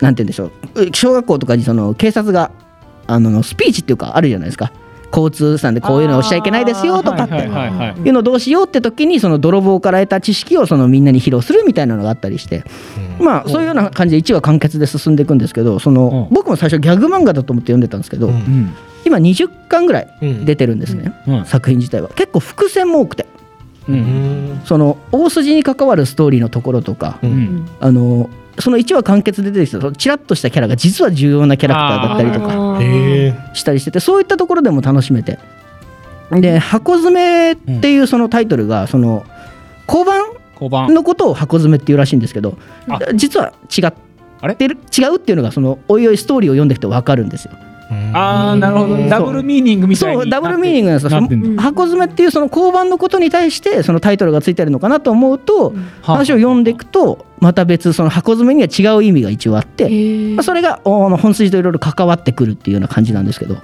[0.00, 2.50] なんて言うんでしょう小学校とかにその警察が
[3.06, 4.72] あのスピーチっていうかあるじゃないですか
[5.16, 7.34] 交通違反でこういうのをしちゃいけないですよとかって。
[7.34, 12.64] はいうのをどうしようって時にその泥棒から得た知識をそのみんなに披露するみたいなのがあったりして、
[13.18, 18.30] まあそういうような感じで1話完結で進んでいくんですけどそのうん僕も最初ギャグ漫画だと思って読んでたんですけど、
[19.04, 20.44] 今20巻ぐらいうん。
[20.44, 21.44] 出てるんですね、うん。
[21.44, 22.08] 作品自体は。
[22.10, 23.26] 結構伏線も多くて。
[24.64, 27.20] その大筋に関わるストーリーのところとか、
[27.80, 28.28] あの
[28.58, 35.38] その1話完結で出てきたそのチラッとしたキャラが実は重要なキャラクターだったりとかしたりしててそういったところでも楽しめて。
[36.30, 39.24] で「箱詰め」っていうそのタイトルがその
[39.86, 40.92] 交番交番。
[40.92, 42.98] のことを箱詰めっていうらしいんですけどあ。
[43.14, 43.82] 実は違
[44.40, 47.52] あれってる違うっていうのがそのおいおいストーリーを読んでいくと分かるんですよ。
[48.12, 48.96] ああなるほど。
[49.08, 51.20] ダブルミーニングみたいにそうダブルミーニングなんですよ。
[51.60, 55.72] 箱詰めっていうその交番のことに対してそのタイトルがついてるのかなと思うと
[56.02, 63.56] 話を読んでいくとまた別その箱詰めには違う意味が一応あってまあそれがおあの本筋といろいろ関わってくるっていうような感じなんですけど。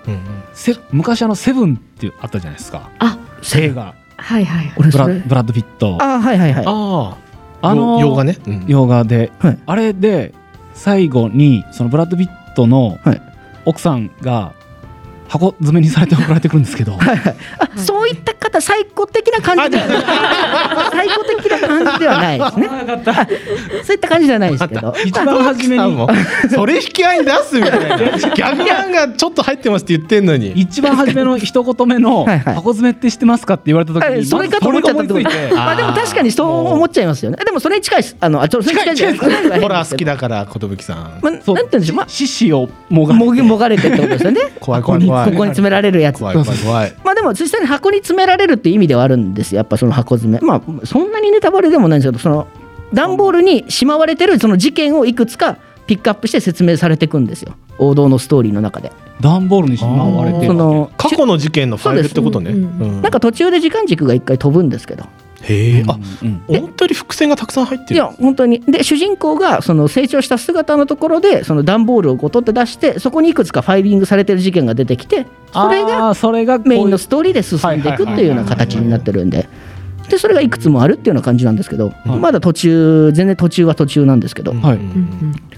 [0.54, 2.90] せ昔あのセブンってあったじゃないですか。
[2.98, 3.18] あ
[3.56, 3.94] 映画。
[4.16, 4.72] はいはい。
[4.76, 5.98] ブラブラッド・ピット。
[6.00, 6.64] あはいはいはい。
[6.66, 7.16] あ
[7.62, 8.38] ああの洋画ね。
[8.46, 8.64] うん。
[8.66, 9.58] 洋画で、はい。
[9.66, 10.34] あれで
[10.74, 13.31] 最後にそのブラッド・ピットのはい
[13.64, 14.54] 奥さんが
[15.28, 19.98] 箱詰めにされて送られてくるんですけど、あそういった方最高的な感じではない。
[20.90, 22.68] 最高的な感じではないですね。
[23.84, 24.94] そういった感じではないですけど。
[25.04, 26.06] 一番初めに
[26.50, 27.96] それ引き合いに出すみたいな。
[27.96, 35.12] ギャグ漫画ちょっと入ってますって言ってんのに一番初めの一言目の箱詰めって知ってますかって言われた時にはいそれかと思っちゃったって。
[35.12, 37.38] ことまあでも確かにそう思っちゃいますよね。
[37.44, 40.96] でもそれに近いですあのあちょっとそれに近い近いホラー好きだから寿さん。
[41.22, 41.96] まあ、なんてそう言うんでしょう。
[41.96, 44.40] まあ獅子をもがもがれてってことですよね。
[44.60, 45.30] 怖い怖い怖い。
[45.30, 46.18] ここに詰められるやつ。
[46.18, 46.94] 怖い怖い怖い。
[47.04, 49.58] まあでも実際に箱に詰められるっていう意味ではあるんですよ。
[49.58, 50.40] やっぱその箱詰め。
[50.40, 52.46] まあそんなにネタバレでもないんですけどその
[52.92, 57.54] 段ボールにしまわれてるその事件をいくつかピックアップして説明されていくんですよ。
[57.78, 58.92] 王道のストーリーの中で。
[59.20, 62.52] 段ボールにしまわれてるその過去の事件のファイルってことね。
[63.02, 65.04] なんか途中で時間軸が一回飛ぶんですけど
[65.42, 66.42] へえあうん。
[66.46, 67.94] 本当に伏線がたくさん入ってる。
[67.94, 68.60] いや本当に。
[68.60, 79.48] で主人公がその成長した姿のところでその段ボールをこう取って出してそこにいくつかファイリングされてる事件が出てきてそれがそれがメインのストーリーで進んでいくっていうような形になってるんで。
[80.08, 82.18] でそれがいくつもあるっていうような感じなんですけど、はい。
[82.18, 84.80] まだ途中全然途中は途中なんですけど、はい。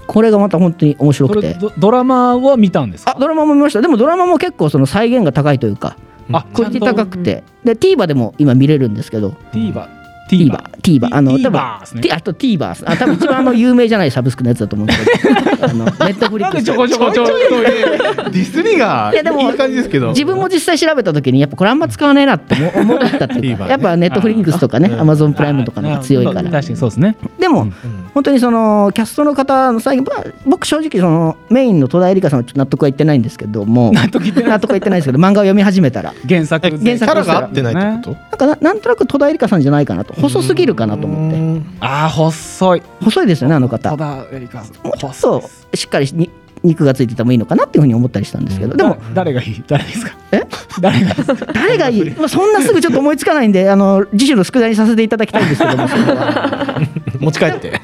[0.06, 1.54] これがまた本当に面白くて。
[1.54, 3.16] ドドラマは見たんですか？
[3.16, 3.80] あドラマも見ました。
[3.80, 5.96] でもドラマも結構その再現が高いというか
[6.32, 7.42] あクオリティ高くて。
[7.64, 9.30] で TVer でも今見れるんですけど。
[9.52, 10.03] TVer
[10.36, 15.34] TVer TVer あの多分 TVer ですね T- あと TVer あ多分一番あの 有名じゃないサブスクのやつだと思うんですけど。
[15.64, 16.64] あのネットフリックス。
[16.64, 20.08] ちょこちょこちょこディスりがいやでもいい感じですけど。
[20.08, 23.66] 自分も実際調べた時にやっぱこれあんま使わないなって思思ったっていうか。
[23.66, 26.42] やっぱネットフリックスとかねアマゾンプライムとかの方が強いから。
[26.42, 27.16] 確かにそうですね。
[27.38, 27.68] でも
[28.12, 33.92] 本当にそのキャストの方の最後まあ僕正直そのメインの戸田恵梨香さんはちょっと納得はいってないんですけども。
[33.92, 34.50] 納得いってない。
[34.50, 36.12] 納得はいってないですけど漫画を読み始めたら。
[36.28, 41.66] 原作原作が合ってないってこなんかななんとなく戸田恵梨香さんじゃないかなと細すぎるかなと思って。
[41.80, 42.82] ああ細い。
[43.02, 43.90] 細いですよねあの方。
[43.90, 46.30] もうちょっとしっかりに
[46.62, 48.74] 肉がついててもいいのかなっていうふうに思ったりしたんですけど。
[48.74, 49.62] でもだ誰がいい？
[49.66, 50.16] 誰ですか？
[50.32, 50.42] え？
[50.80, 51.14] 誰が
[51.52, 55.76] 誰がいい、まあ、そんなすぐちょっと思いつかないんであの次週の宿題にさせていただきたいんですけど。
[55.76, 56.80] もそれは
[57.20, 57.80] 持ち帰って。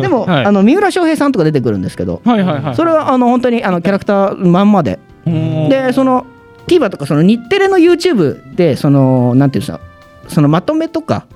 [0.00, 0.44] でも、はい。
[0.46, 2.22] あの三浦翔平さんとか出てくるんですけど。
[2.24, 4.98] はいはいはいそれはあの本当にあのキャラクターまんまで。
[5.26, 5.68] うん。
[5.68, 6.24] でその
[6.66, 9.80] TVer とかその日テレの YouTube でそのなんていうんですか
[10.28, 11.26] そのまとめとか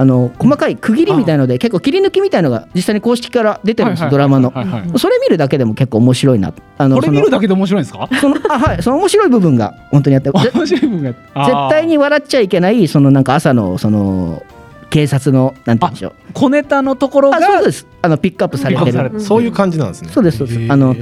[0.00, 4.50] あの細かい区切りみたいので結構切り抜きみたいのが実際に公式から出てるんですよドラマの。
[4.96, 6.54] それ見るだけでも結構面白いな。
[6.78, 8.08] あのこれ見るだけで面白いんですか？
[8.18, 11.44] そのあはいその面白い部分が本当にあってぜ面白い部分が。
[11.44, 14.42] 絶対に笑っちゃいけないそのなんか朝のその
[14.88, 16.14] 警察のなんて言うんでしょう。
[16.32, 17.86] 小ネタのところがあそうです。
[18.00, 19.20] あのピックアップされてる。
[19.20, 20.08] そういう感じなんですね。
[20.10, 20.60] そうですそうです。
[20.60, 20.72] へー。
[20.72, 20.96] あの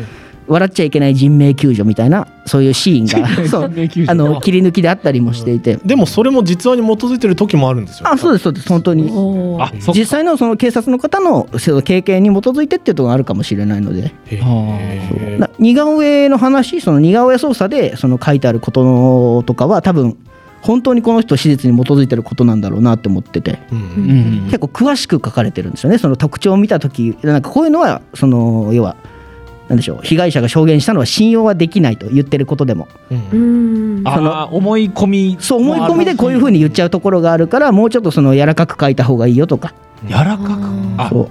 [0.48, 3.72] 笑っちゃいけない人命救助みたいなそういうシーンがそう
[4.08, 8.08] あの切り抜きであったりもしていて、でもそれも実話に基づいてる時もあるんですよ。
[8.08, 9.10] あそうですそうです本当に。
[9.94, 14.12] 実際のその警察の方のその経験に基づいてっていうところがあるかもしれないので。
[15.58, 20.16] 似顔絵の話その似顔絵操作でその書いてあることとかは多分
[20.62, 23.58] 本当にこの人史実に基づいてることなんだろうなって思ってて。
[23.70, 23.78] うん。
[23.78, 24.44] うん。
[24.46, 25.98] 結構詳しく書かれてるんですよね。
[25.98, 28.96] その特徴を見た時なんかこういうのはその要は
[29.68, 32.88] なんでしょう被害者が証言したのは信用はできないと言ってることでも。
[33.10, 33.98] うん。
[33.98, 39.74] うんあー思い込みそう思い込みでこういうふうに言っちゃうところがあるからもうちょっとその柔らかく書いた方がいいよとか。
[40.06, 40.60] 柔らかく？
[40.96, 41.30] あそう。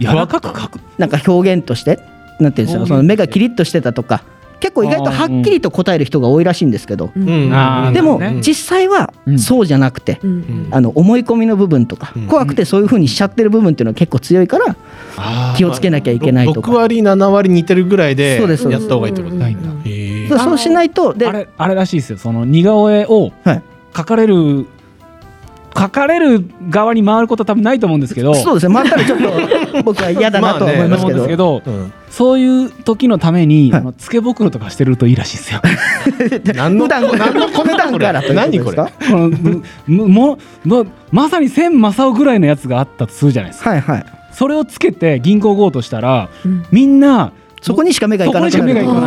[0.00, 0.80] 柔らかく書く。
[0.98, 2.00] なんか表現として
[2.40, 4.24] なんていうんですかその目がキリッとしてたとか
[4.60, 7.10] 結構意外とはっきりと答える人が多いらしいんですけど。
[7.14, 9.38] でも実際はうん。
[9.38, 10.68] そうじゃなくてうん。
[10.70, 12.26] あの思い込みの部分とかうん。
[12.26, 14.76] 怖くてそういうふうにしちゃってる部分っていうのは結構強いから
[15.56, 16.70] 気をつけなきゃいけないとか。
[16.70, 18.80] 6割7割似てるぐらいでそうですそうです。
[18.82, 20.28] やった方がいいってことないん。
[20.28, 22.18] だそうしないとであれあれらしいですよ。
[22.18, 23.62] その似顔絵をはい。
[23.92, 24.66] 描かれる
[25.74, 28.34] 描かれる側に回ることは多分ないと思うんですけど。
[28.34, 28.74] そうですね。
[28.74, 31.14] 回ったらちょっと僕は嫌だなとは思いますけど。
[31.14, 31.62] 思うんですけど。
[31.64, 31.92] うん。
[32.10, 35.60] そういう時のために、はいあのつけ袋とかしてるといいらしいですよ。
[36.54, 38.22] 何の普段何のコメントこれ普段か？
[38.28, 39.12] ら何これことですか？
[39.12, 39.28] この
[39.86, 43.70] むももまさに千正雄ぐらいのやつがあったとするじゃないですか。
[43.70, 44.04] はいはい。
[44.32, 46.64] それをつけて銀行強盗したら、うん。
[46.70, 49.00] みんなそこにしか目がいかないかないるから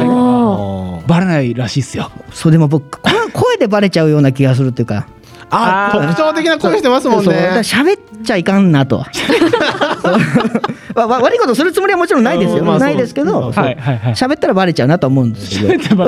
[1.07, 2.11] バレないらしいですよ。
[2.31, 5.07] そうでも僕声声でバレちゃうような気がするっていうか
[5.53, 7.31] あ特徴的な声してますもんね。
[7.63, 9.05] 喋っちゃいかんなと。
[10.95, 13.63] 悪いことするつもりはもちろんないですよ、うんまあないですけどそう。
[13.63, 15.73] はいはいったらバレちゃうなと思うんですけど
[16.03, 16.05] や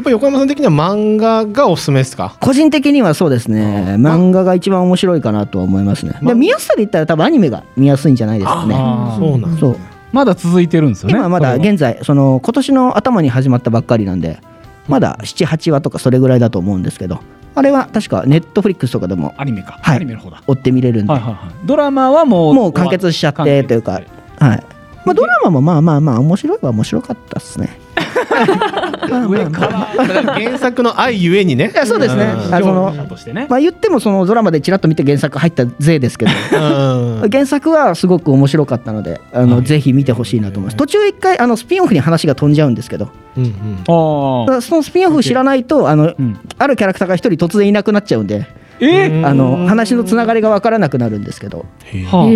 [0.00, 2.34] っぱ横山さん的には漫画がおすすめですか？
[2.40, 3.96] 個人的にはそうですね。
[3.98, 6.18] 漫画が一番面白いかなとは思いますね。
[6.22, 8.74] で見やすさで言ったら多分アニメが見やすいんじゃないですかね。
[9.18, 9.76] そうなんですそう。
[10.12, 11.14] まだ続いてるんですよね。
[11.16, 14.38] 今まだ現在その今年の頭に始まったばっかりなんで
[14.88, 17.20] まだ78話とかそれぐらいだと思うんですけど
[17.54, 20.42] あれは確かネットフリックスとかでもアニメか、はいアニメの方だ。
[20.46, 21.66] 追って見れるんで、はいはいはい。
[21.66, 24.00] ドラマはもうもう完結しちゃってというか
[24.38, 24.64] はい
[25.04, 27.80] まあ、ドラマもまあまあまあ面白いは面白かったっすね。
[29.10, 31.70] まあまあまあだから原作の愛ゆえにね。
[31.72, 32.24] いやそうですね。
[32.24, 32.54] うん。
[32.54, 33.46] あその視聴者としてね。
[33.48, 36.32] まあ言ってもそのドラマでちらっと見て原作入った勢ですけど。
[36.52, 37.30] うん。
[37.30, 40.76] 原作はすごく面白かったのであの、ぜひ見てほしいなと思います。
[40.76, 43.10] 途中一回あのスピンオフに話が飛んじゃうんですけど。
[43.36, 43.52] うんうん。
[43.84, 46.38] そのスピンオフ知らないとあの、うん。
[46.58, 48.46] あるキャラクターが一人突然いなくなっちゃうんで
[49.24, 51.66] あの話のつながりが分からなくなるんですけど、
[52.10, 52.28] そ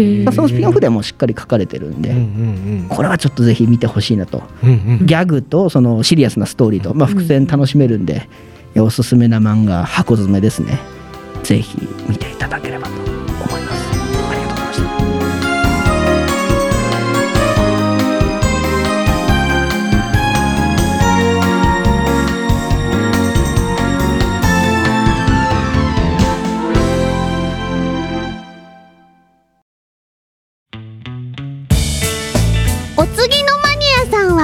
[0.43, 2.15] のスピンオフでもしっかり書かれてるんで、
[2.89, 4.43] これはちょっとぜひ見てほしいなと。
[4.63, 8.29] ギャグとそのシリアスなストーリーと、まあ、伏線楽しめるんで、
[8.77, 10.79] おすすめな漫画箱詰めですね。
[11.43, 13.14] ぜひ見ていただければと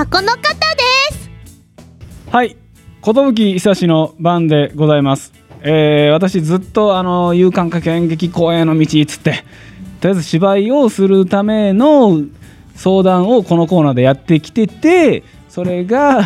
[0.00, 0.44] はこの方で
[1.14, 1.30] す。
[2.30, 2.56] はい
[3.02, 9.44] 寿久志の番でございます、えー私ずっとあの有観客演劇公演の道つって
[10.00, 12.22] とりあえず芝居をするための
[12.74, 16.22] 相談をこのコーナーでやってきててそれが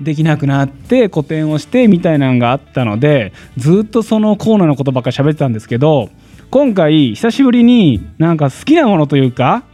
[0.00, 6.10] できなくなって個展をしてみたいなのがあったのでずっとそのコーナーのことばっかり喋ってたんですけど
[6.52, 9.64] 今回久しぶりになんか好きなものというか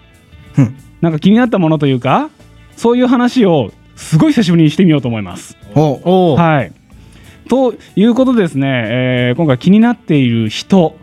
[0.57, 0.77] うん。
[1.03, 2.31] なんか気になったものというか
[2.77, 5.57] そういう話をすごい久しぶりにしてみようと思います。
[5.75, 6.33] お。
[6.33, 6.73] おはい。
[7.49, 10.97] ということでですね、えー今回気になっている人、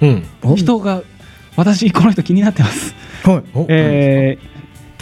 [0.00, 0.24] うん。
[0.42, 0.56] お。
[0.56, 1.02] 人が
[1.56, 2.94] 私この人気になってます。
[3.24, 3.42] はい。
[3.54, 3.66] お。
[3.68, 4.50] えー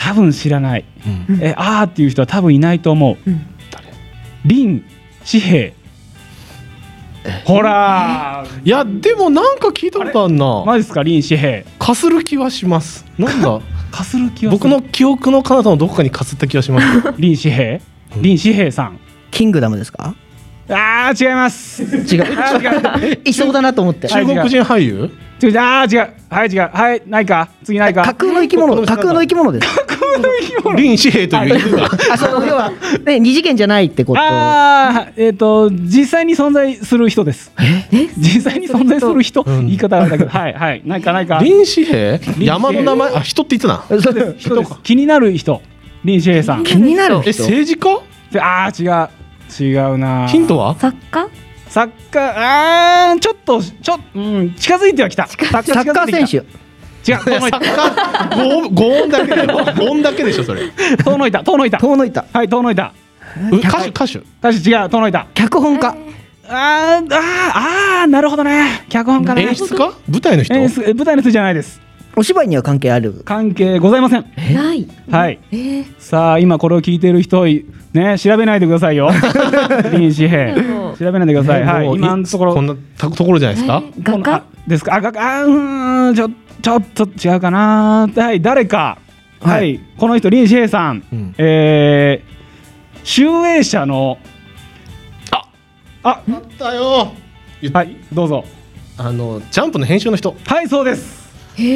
[0.01, 0.85] 多分知らない、
[1.29, 1.39] うん。
[1.43, 3.31] えーあーっていう人は多分いないと思う。
[3.31, 3.41] うん。
[4.49, 4.83] 林
[5.25, 5.75] 紙幣。
[7.45, 10.65] ほらー、いやでもなんか聞いたことあるな。
[10.65, 11.03] マジですか？
[11.03, 11.67] 林紙幣。
[11.79, 13.05] かする気はします。
[13.19, 13.61] なんだ？
[13.91, 17.81] かする気がする僕の記憶の彼方のどこかにかすった気がします林紙幣。
[18.23, 18.99] 林紙幣さん。
[19.31, 20.15] キングダムですか？
[20.71, 21.83] あー違います。
[21.83, 23.21] 違う違う。
[23.29, 25.11] いそうだなと思ってはい中国人俳優？
[25.41, 26.13] 違うあー違う。
[26.31, 26.71] はい違う。
[26.73, 27.49] はいないか。
[27.63, 28.03] 次ないか。
[28.03, 29.69] 架空の生き物架空の生き物です。
[30.75, 31.91] 林紙幣という犬が。
[32.13, 32.73] あその要は、
[33.05, 34.21] ね、二次元じゃないってこと。
[34.21, 37.53] ああえっ、と実際に存在する人です。
[38.19, 39.67] 実際に存在する人、うん。
[39.67, 40.31] 言い方はあれだけど。
[40.31, 40.83] はいはい。
[40.85, 41.37] ないかないか。
[41.37, 43.15] 林紙幣山の名前？
[43.15, 44.01] あ人って言ってた。
[44.01, 44.49] そうです。
[44.49, 44.75] 人です。
[44.83, 45.63] 気になる人。
[46.05, 46.65] 林志平さん。
[46.65, 47.89] 気になるえ人政治家？
[48.41, 49.09] ああ違う。
[49.61, 50.75] 違うなヒントは？
[50.79, 51.29] 作家？
[51.69, 55.27] サッカーあーちょっとちょ、うん、近づいてはきた。
[55.27, 56.37] サッカー選手。
[57.11, 58.37] 違違う遠のいた。
[58.37, 60.63] ご音ご音だけだよ音だけでしょそれ。
[60.63, 60.73] う
[61.05, 61.79] 遠のいた遠のいた。
[61.79, 62.25] 遠のいた。
[62.33, 62.93] はい遠のいた。
[63.53, 64.19] 歌手歌手。
[64.19, 64.51] 確か
[64.83, 65.27] 違う遠のいた。
[65.35, 65.95] 脚本家。
[66.51, 67.21] あーあー
[68.03, 68.85] あーなるほどね。
[68.89, 69.43] 脚本家ね。
[69.43, 69.91] 演出家？
[70.09, 70.55] 舞台の人？
[70.55, 71.81] 演出え舞台の人じゃないです
[72.19, 73.23] お芝居には関係ある？
[73.25, 74.27] 関係ございません。
[74.53, 74.89] ない。
[75.09, 75.39] はい。
[75.53, 76.01] えー。
[76.01, 79.09] さあ今これを聞いてる人いね調べないでくださいよ。
[79.13, 80.53] 林志平
[80.97, 82.55] 調べないでください、はいもう今のところ。
[82.55, 83.85] こんなとところじゃないですか？
[84.03, 84.35] 画家？
[84.35, 84.95] あですか？
[84.97, 85.39] あ画家。
[85.39, 86.29] あうーんちょ
[86.61, 88.09] ちょっと違うかな。
[88.13, 88.99] はい誰か。
[89.41, 91.35] ははいい、この人林志平さん、うん。
[91.39, 94.19] えー、集英社の。
[95.31, 95.49] あ
[96.03, 96.21] あ。
[96.27, 97.13] あったよ。
[97.73, 98.45] はいどうぞ。
[98.97, 100.35] あのジャンプの編集の人。
[100.45, 101.18] はいそうです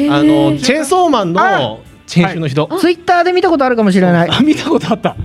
[0.09, 2.69] あのチェーンソーマンの編集の人。
[2.79, 4.29] ツイッターで見たことあるかもしれない。
[4.29, 5.15] あ見たことあった。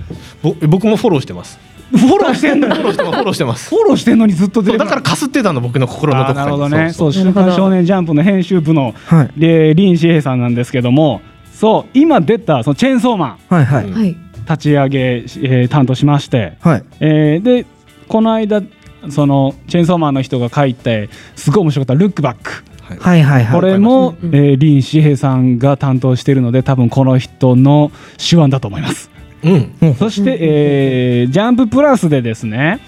[0.41, 1.59] ぼ僕もフォローしてます。
[1.91, 2.73] フォローしてんのに？
[2.75, 3.69] フォローしてますフォローしてます。
[3.69, 6.93] フォローしてんのにずっと出だからかすってたの僕の心のあーどこかになるほどね。
[6.93, 9.39] そうそう週刊少年ジャンプの編集部のはい。
[9.39, 11.21] で林志平さんなんですけども
[11.53, 13.37] そう今出たそのチェーンソーマン。
[13.49, 13.65] はい。
[13.65, 14.17] はい。
[14.41, 16.83] 立ち上げ、えー担当しまして、はい。
[16.99, 17.65] えーで
[18.07, 18.61] この間
[19.09, 22.63] そのチェーンソーマンの人が書いてすごい面白かった「ルックバック」
[22.97, 23.23] はい。
[23.23, 29.09] はいはいこれも、うえー林志平さんが担当しているので多分この人の手腕だと思います。
[29.43, 29.49] う
[29.89, 29.95] ん。
[29.95, 32.79] そして、えージャンププラスでですね、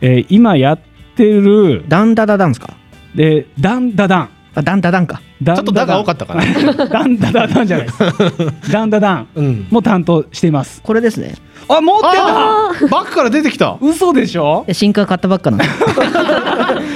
[0.00, 0.78] えー今やっ
[1.16, 2.74] てるダンダダダンですか？
[3.14, 4.28] でダンダダン。
[4.56, 6.42] あダンダダンかちょっとだが多かったかな
[6.86, 8.72] ダンダダダンじゃないです。
[8.72, 9.26] ダンダダン。
[9.34, 9.66] うん。
[9.70, 10.80] も担当しています。
[10.82, 11.34] これですね。
[11.68, 12.88] あ持ってあー。
[12.88, 13.64] バックから出てきた。
[13.64, 14.64] た嘘でしょ？
[14.72, 15.58] 新刊買ったばっかな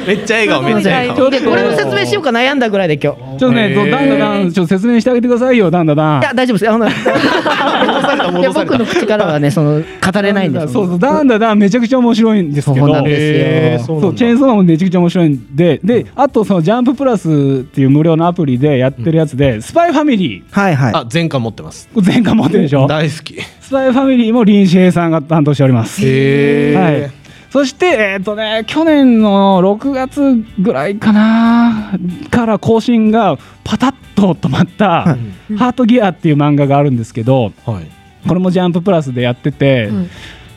[0.07, 1.27] めっちゃ笑顔めっちゃ笑顔。
[1.27, 3.39] これの説明しようか悩んだぐらいで今日。
[3.39, 3.75] ちょっとね、へー。
[3.75, 6.21] そうダンダダン、ちょっと説明してあげてくださいよ、ダンダダン。
[6.21, 6.71] いや大丈夫です。
[6.71, 12.87] あの僕の口からはねその語れないんですそうそう、ダンダダンめちゃくちゃ面白いんですけど。
[12.87, 13.29] そうなんですよ。
[13.29, 17.33] へーそうそうチェーンソーマンもめちゃくちゃ面白いんで、で、あとそのジャンププラスっ
[17.65, 20.95] ていう無料のアプリでやってるやつで、スパイファミリー、はいはい。
[20.95, 21.89] あ全巻持ってます。
[21.95, 22.87] これ前回持ってるでしょ？
[22.87, 23.41] 大好き。
[23.61, 26.01] スパイファミリーも林志平さんが担当しております。
[26.05, 27.11] へはい。
[27.51, 31.99] そして、えっ、とね、去年の6月ぐらいかな、
[32.31, 35.17] から更新がパタッと止まった、は
[35.57, 37.87] ハートギアっていう漫画があるんですけど、はい。
[38.29, 40.11] これもジャンププラスでやってて、うん。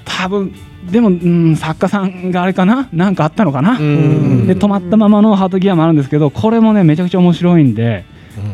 [0.04, 0.54] 多分
[0.90, 2.90] でも、うん、作家さんがあれかな？
[2.94, 4.48] なんかあったのかな、うん。
[4.48, 8.06] で止まったままのハートギアもあるんですけどこれもねめちゃくちゃ面白いんで、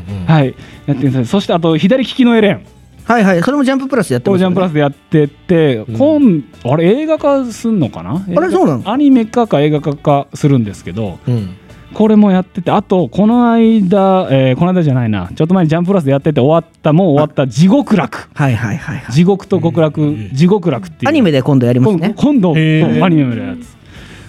[0.09, 0.25] うんうん。
[0.25, 0.55] はい。
[0.86, 1.25] やってください。
[1.25, 2.65] そしてあと左利きのエレン。
[3.05, 3.41] はいはい。
[3.41, 5.86] それもジャンププラスやってこれジャンププラススでやってて、ん。
[5.95, 8.25] 今あれ映画化すんのかな？
[8.36, 8.91] あれそうなの？
[8.91, 11.55] アニメ化か映画化かするんですけどうん
[11.97, 15.31] これもやっててあとこの間、えーこの間じゃないな。
[15.35, 18.29] ちょっと前にジャンププラスでやってて終わったもう終わった地獄楽。
[18.35, 19.11] はいはいはいはい。
[19.11, 21.09] 地獄と極楽地獄楽っていう。
[21.09, 23.75] アニメで今度やります今ね今度アニメのやつ。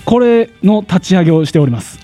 [0.06, 1.98] これの立ち上げをしております。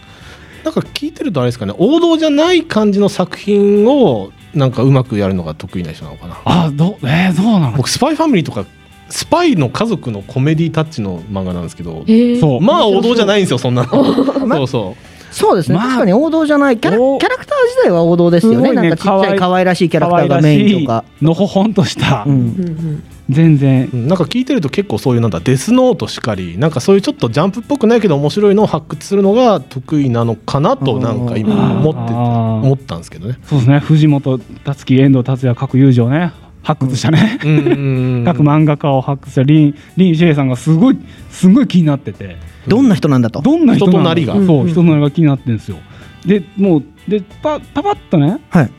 [0.64, 1.72] なんか聞いてるとあれですかね。
[1.78, 6.42] 王道じゃない感じの作品をなんかうまくやるのが得意な人なのかな。
[6.44, 7.76] あどえー、そうなの？
[7.78, 8.66] 僕スパイファミリーとか
[9.08, 12.04] スパイの家族のコメディタッチの漫画なんですけど。
[12.38, 12.60] そう。
[12.60, 14.04] まあ王道じゃないんですよそんなの。
[14.58, 14.96] そうそ
[15.34, 16.78] そうですね、まあ確かに王道じゃない。
[16.78, 18.70] キャラキおャラクター自体は王道ですよね。
[18.70, 18.72] ね。
[18.72, 23.90] なんかちっちゃい可愛可愛らしいキャラクターがメインとか、のほほんとした、うん、全然。
[23.92, 24.06] ううん。
[24.06, 26.56] なんか聞いてると結構そういうなんだデスノートしかり。
[26.56, 33.38] なんかそういうちょっとジャンプっぽくないけど面白いのを発掘するのが得意なのかなとなんか今思って思ったんですけどね。
[33.42, 33.80] そうですね。
[33.80, 36.32] 藤本達樹遠藤達也各友情ね。
[36.62, 38.22] 発掘したね、うん。
[38.24, 40.98] 各漫画家を発掘した林林志平さんがすごい
[41.30, 43.40] すごい気になっててどんな人なんだと。
[43.40, 44.34] どんな人となりが。
[44.34, 45.78] そう人となりが気になってるんですよ。
[46.26, 48.40] でもうでパパパッとね。
[48.50, 48.70] はい。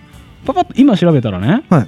[0.45, 1.63] パパッと今調べたらね。
[1.69, 1.88] はい。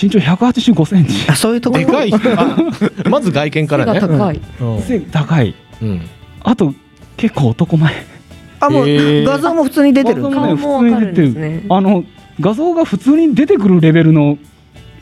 [0.00, 1.12] 身長185センチ。
[1.30, 1.78] あそういうとこ？
[1.78, 2.10] ろでかい。
[3.08, 4.40] まず外見から背ねが高い。
[4.60, 4.82] うん。
[4.82, 5.54] 背高い。
[5.82, 6.00] うん。
[6.42, 6.74] あと
[7.16, 7.92] 結構男前。
[8.60, 8.86] あもう、
[9.24, 10.22] 画像も普通に出てる。
[10.22, 11.64] 画像もね顔もわかるんですね。
[11.68, 12.04] あの
[12.40, 14.38] 画像が普通に出てくるレベルの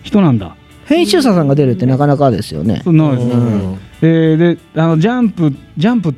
[0.02, 0.56] 人なんだ。
[0.84, 2.82] 編集者さんが出るってなかなかですよね。
[2.84, 3.32] そうなんですね。
[3.32, 6.14] うんえーであのジャンプジャンプ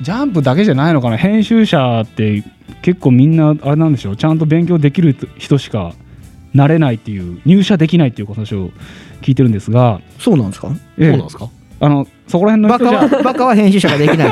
[0.00, 1.16] ジャンプだけじゃないのかな？
[1.16, 2.42] 編集者って
[2.82, 4.16] 結構みんなあれなんでしょう？
[4.16, 5.92] ちゃんと勉強できる人しか
[6.54, 8.70] なれないっていう入社できないっていう話を
[9.22, 10.68] 聞いてるんですが、そうなんですか？
[10.98, 11.10] ええ。
[11.10, 11.48] そうなんですか？
[11.80, 14.30] あのそこら辺のバカ人じゃはバカは編集者ができない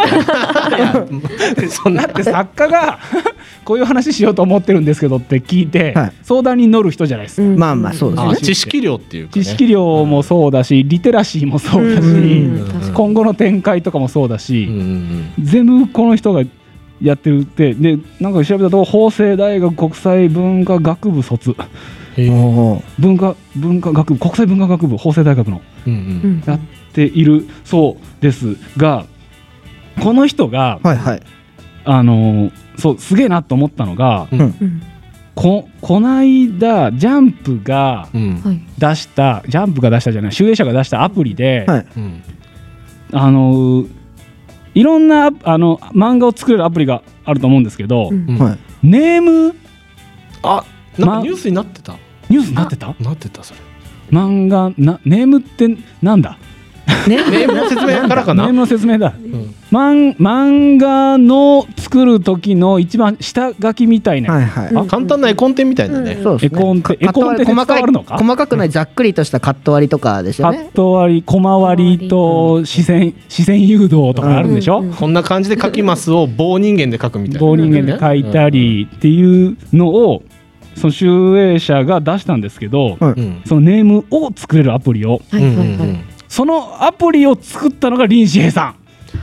[1.71, 2.99] そんなだって作家が
[3.67, 6.13] こういう話しようと思ってるんですけどって聞いて、はい。
[6.23, 9.45] 相談に乗る人じゃないですか、まあまあそうですよねあ知識量っていうかね。
[9.45, 12.03] 知識量もそうだしリテラシーもそうだし、
[12.95, 14.69] 今後の展開とかもそうだし、
[15.43, 16.45] 全部この人が
[17.03, 21.55] やってるってでなんか調べたと法政大学国際文化学部卒。
[22.17, 25.61] 文化文化学部国際文化学部法政大学の。
[25.87, 26.03] うんううん
[26.39, 26.43] ん。
[26.47, 26.61] やっ
[26.93, 29.07] ているそうですが
[30.01, 31.23] この人が、はいはい。
[31.85, 34.41] あのそうすげえなと思ったのがうん。
[34.41, 34.83] うん
[35.35, 38.09] ここないだジャンプが
[38.79, 41.87] 出したジャンプが出したじゃない集英社が出したアプリで、はい。
[41.95, 42.23] うん
[43.13, 43.85] あの
[44.73, 48.31] いろんなあの漫画を作れるアプリがあると思うんですけど、うん。
[48.31, 48.39] うん。
[48.39, 48.59] はい。
[48.83, 49.55] ネーム
[50.43, 50.65] あ
[50.97, 51.97] なんまかニュースになってた。
[52.31, 52.95] ニュースになってた？
[52.99, 53.61] なってたそれ。
[54.11, 55.69] 漫画なネームって
[56.01, 56.39] なんだ？
[57.09, 57.17] ね。
[57.17, 58.45] ネームの説明からかな？
[58.45, 59.15] ネームの説明だ。
[59.17, 59.55] うん。
[59.73, 64.69] 漫漫画の作る時の一番下書きみたいな、はいはい。
[64.69, 64.79] うん。
[64.79, 66.19] あ簡単な絵コンテみたいなね。
[66.23, 66.59] そうですね。
[66.59, 70.69] 絵コンテ絵コンテ細かい細かくないざっくりとしたカット割りとかですカよね。
[70.71, 77.41] ット割りコマ割りと視線視線誘導とかあるんでしょ、うんうんこんな感じで書きますを棒人間で書くみたいな。
[77.41, 80.23] 棒人間で書いたりっていうのを
[80.75, 83.43] その集英社が出したんですけど、はいうん。
[83.45, 86.05] そのネームを作れるアプリをはいはいはい
[86.37, 88.75] そのアプリを作ったのが林志平さん。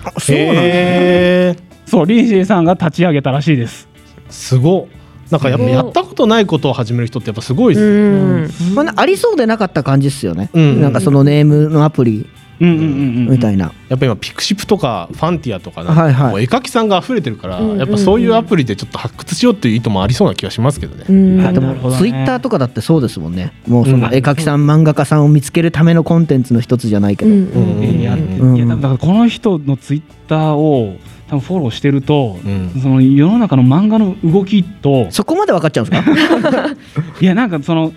[0.03, 1.55] あそうなんだへえ
[1.85, 3.87] そう林志平さんが立ち上げたらしいです。
[4.31, 4.87] すごっ。
[5.29, 8.73] なんかやっぱやったことないことを始める人ってやっぱすごいですうねん。
[8.73, 10.81] まあねありそうでなかった感じっすよね、うん。
[10.81, 12.27] なんかそのネームのアプリ
[12.63, 16.31] みたいな、やっぱ今ピクシブとかファンティアとかなんはいはい。
[16.31, 17.79] もう絵描きさんが溢れてるから、うんうんうん。
[17.79, 21.05] やっぱそういうアプリでちょっと発掘しようっていう意図もありそうな気がしますけどね。
[21.09, 21.45] うん。
[21.45, 23.51] あでもなるほどねツイッターとかだってそうですもんね。
[23.67, 24.13] もうそのうん。
[24.13, 28.55] 絵描きさん漫画家さんを見つけるためのコンテンツの一つじゃないけど、うんうんうん。
[28.55, 30.95] いやだからこの人のツイッターを
[31.29, 32.71] 多分フォローしてると、うん。
[32.81, 36.67] その世の中の漫画の動きとそこまで分かっちゃうんですか？
[37.21, 37.93] いやなんかその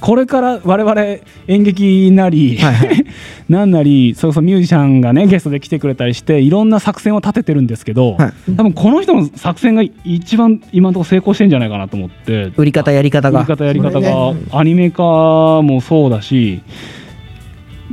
[0.00, 1.02] これから我々
[1.48, 3.06] 演劇なり、はいはい。
[3.48, 8.52] なんなりそうそうミュージシャンがねゲストで来てくれたりしていろんな作戦を立ててるんですけど、はい。
[8.56, 12.52] 多分この人の作戦が一番今のところ成功してんじゃないかなと思って。
[12.56, 13.40] 売り方やり方が。
[13.40, 15.02] やり方やり方がアニメ化
[15.62, 16.62] もそうだし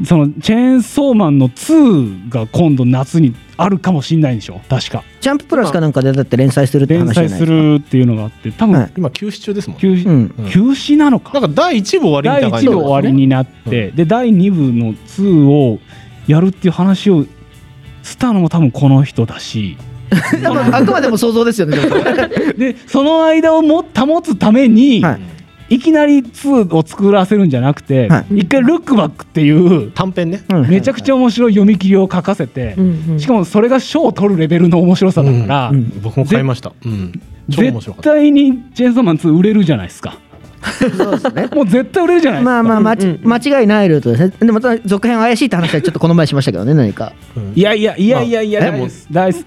[0.03, 4.61] そのチェーンソーマンの2が今度夏にあるかもしれないんでしょ。
[4.69, 5.03] 確か。
[5.19, 7.51] ジャンププラスかなんかでだって連載するって連載す話じゃないですか。
[7.51, 8.91] るっていうのがあって多分、はい。
[8.95, 9.81] 今休止中ですもんね。
[9.81, 10.35] 休止うん。
[10.37, 11.33] うん休止なのか。
[11.33, 15.79] なんか第1部終わりみたい第な感じ1部終わりになって、で第2部の2を
[16.27, 17.25] やるっていう話を
[18.03, 19.77] したのも多分この人だし。
[20.41, 21.95] まああくまでも想像ですよね でも
[22.57, 25.36] でその間をも保つために、はい
[25.69, 30.43] い、きなり2を作らせるんじゃなくて、は一回ルックバックっていう短編ね。
[30.49, 30.69] うん。
[30.69, 32.75] めちゃくちゃ面白い読み切りを書かせて、
[33.17, 36.73] しかもそれが賞を取るレベルの面白さだから、うん僕も買いました。
[36.85, 37.21] うん。
[37.49, 38.19] 超面白か絶った。
[38.19, 40.17] 対にチェーンソーマン2売れるじゃないですか。
[40.97, 41.47] そうですね。
[41.53, 42.95] もう絶対売れるじゃないですか、まあまあ、
[43.39, 44.33] 間違いないルートですね。
[44.39, 47.13] でもまた続編怪しいって話はちょっとこの前しましたけどね 何か。
[47.35, 48.87] うんいやいやいやいやいや、まあでも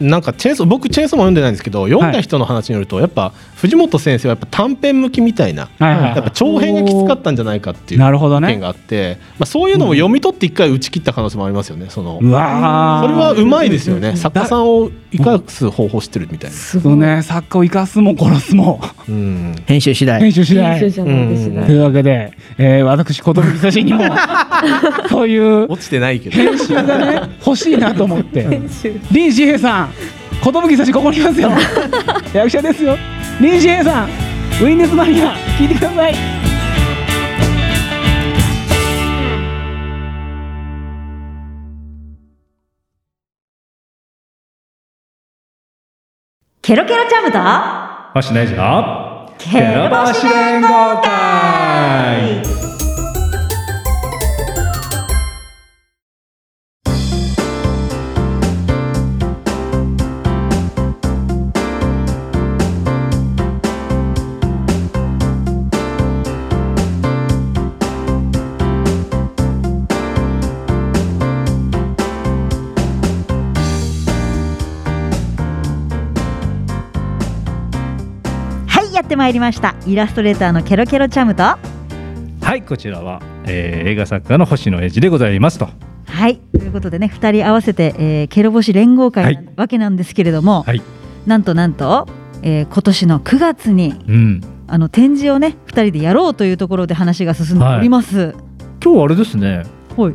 [0.01, 6.17] なんかチェーンソー僕チェーンソーマン読んでないんですけど読んだ人の話によるとやっぱ藤本先生はやっぱ短編向きみたいなはいはいはい。
[6.17, 8.53] やっぱ長編がきつかったんじゃないかっていうなるほどね。
[8.53, 12.19] 意見があって、まあ、そういうのも読み取って一回打ち切った可能性もありますよねその。
[12.23, 13.07] うわー。
[13.07, 14.17] それはうまいですよね。
[14.17, 17.23] 作家さんを生かす方法知ってるみたいな、そうね。
[17.23, 18.81] 作家を生かすも殺すも。
[19.09, 20.81] うん、編集次第編集しない。
[20.81, 24.05] 編集じゃないですねというわけで、えー、私寿久しにも
[25.11, 26.37] そういう落ちてないけど。
[26.37, 28.61] 編集がね欲しいなと思って。
[29.11, 31.51] 林志平さん寿久しここにいますよ
[32.33, 32.97] 役者ですよ
[33.39, 36.15] 林志平さんウィンデスマニア聞いてください
[46.63, 47.39] ケロケロチャムと
[48.15, 52.60] 星野エイジのケロバシ連合会
[79.11, 79.75] ってまいりました。
[79.89, 81.43] イラストレーターのケロケロチャムと。
[81.43, 81.59] は
[82.55, 85.69] いこちらは、えー映画作家の星野エイジでございますと。
[86.07, 89.49] はいということでね2人合わせて、えーケロ星連合会なはい。
[89.57, 90.83] わけなんですけれども、はい。
[91.27, 92.07] なんとなんと、
[92.43, 94.41] えー今年の9月にうん。
[94.69, 98.37] あの展示をね2人でやろうというところで話が進んでおります。
[98.81, 99.65] 今日あれですね。
[99.97, 100.15] はい、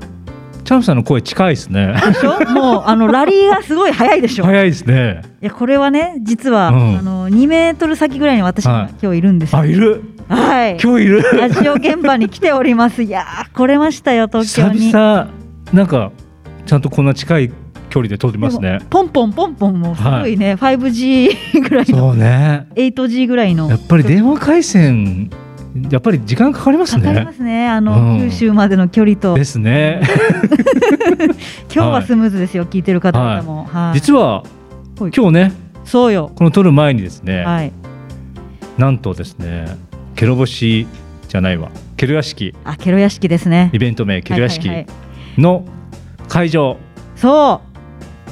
[0.66, 2.40] チャンさんの声近いですねでしょ？
[2.52, 4.44] もうあのラリーがすごい早いでしょ？
[4.44, 9.60] い早いですねやこれはね実は、うんあの2メートル先ぐらいに私がはい今日いるんですよ。
[9.60, 10.02] あいる？
[10.28, 10.78] はい。
[10.82, 11.22] 今日いる？
[11.22, 13.04] ラジオ現場に来ております。
[13.04, 14.80] いやー来れましたよ東京に。
[14.88, 15.30] 久々
[15.72, 16.12] なんか
[16.66, 17.52] ちゃんとこんな近い
[17.90, 25.30] 距離で撮ってますねポンポンポンポンもすごいね、5G ぐらいのそうね 8G ぐらいのやっぱり電話回線
[25.90, 27.68] やっぱり時間かかりますかかりねますね。
[27.68, 28.30] あの、うん。
[28.30, 29.36] 九州までの距離と。
[29.36, 30.02] ですね。
[31.74, 33.96] 今日はスムーズですよ、聞いてる方々も、はい。
[33.96, 35.12] 実ははい。
[35.16, 35.52] 今日ね
[35.84, 36.32] そうよ。
[36.34, 37.72] この撮る前にですね、はい。
[38.78, 39.66] なんとですね
[40.16, 40.88] ケロ星
[41.28, 41.70] じゃないわ。
[41.98, 42.54] ケロ屋敷。
[42.64, 43.70] あケロ屋敷ですね。
[43.74, 44.78] イベント名ケロ屋敷はい。
[44.78, 44.88] はい
[45.38, 45.66] の
[46.30, 46.78] 会場、
[47.18, 47.76] そう。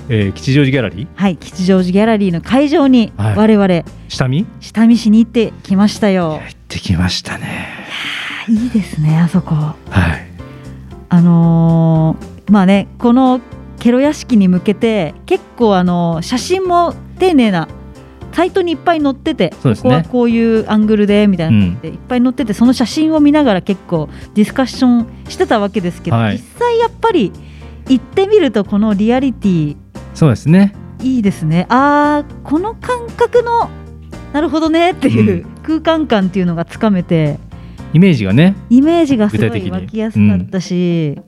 [0.09, 1.07] えー吉祥寺ギャラリー？
[1.15, 3.35] はい吉祥寺ギャラリーの会場にはい。
[3.35, 4.45] 我々下見？
[4.61, 7.67] 下見しに行ってきましたよ、行ってきましたね。
[8.47, 9.55] あいいですねあそこ。
[9.55, 9.77] はい。
[11.09, 13.39] あのーまあねこの
[13.79, 17.67] ケロ屋敷に向けて結構あの写真も丁寧な
[18.33, 19.57] サイトにいっぱい載ってて、ね。
[19.61, 21.67] ここはこういうアングルでみたいな。
[21.67, 26.37] ので、いっぱい載っててその写真を見ながら結構ディスカッションしてたわけですけど、はい。
[26.37, 27.31] 実際やっぱり
[27.87, 29.77] 行ってみるとこのリアリティ
[30.15, 30.73] そうですね。
[31.01, 31.67] いいですね。
[31.69, 33.69] あーこの感覚の
[34.31, 37.39] なるほどねっていう空間感っていうのがつかめて、
[37.93, 41.19] イメージがねイメージがすごい湧きやすかったし、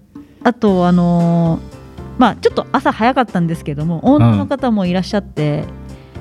[0.43, 1.75] あとあのー
[2.17, 5.65] まあちょっと朝早かったんですけどもオーナーの方もいらっしゃって、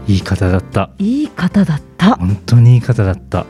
[0.08, 0.90] いい方だった。
[0.98, 2.16] いい方だった。
[2.16, 3.46] 本当にいい方だった。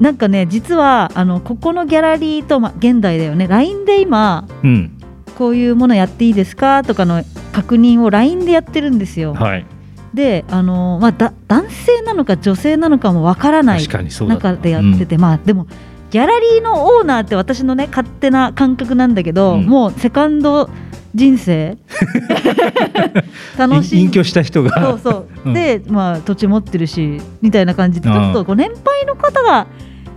[0.00, 3.46] なんかね実はあのここのギャラリーと、まあ、現代だよね。
[3.46, 4.98] LINE で今うん。
[5.38, 6.82] こういうものやっていいですか？
[6.84, 9.34] とかの確認を LINE でやってるんですよ。
[9.34, 9.66] はい
[10.14, 15.66] であのー、まあ、だ男性なのか女性なのかもわからない中でやってて、まあでも
[16.12, 19.64] ギャラリーのオーナーって私のね勝手な感覚なんだけど、うん。
[19.64, 20.68] もうセカンド
[21.14, 21.78] 人生
[23.56, 24.00] 楽しい。
[24.00, 24.78] い隠居した人が。
[24.78, 25.54] そうそう、うん。
[25.54, 29.66] で、まあ、土地持ってるしみたいな感じでちょっとこう年配の方が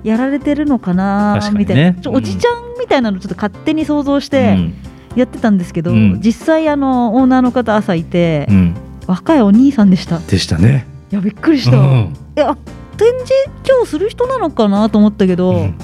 [0.04, 1.94] やられてるのかなみたいな。
[1.94, 4.74] ちょうんおじちゃんみたいなのちょっと勝手に想像しうてん。
[5.16, 6.20] やってたんですけど、うん。
[6.22, 8.76] 実際あのオーナーの方朝いて、うん
[9.08, 10.18] 若いお兄さんでした。
[10.18, 10.88] いでしたね。
[11.12, 12.14] やびっくりした、うん。
[12.36, 12.58] えあ
[12.98, 13.34] 展示
[13.68, 15.78] 今日する人なのかなと思ったけど、うん。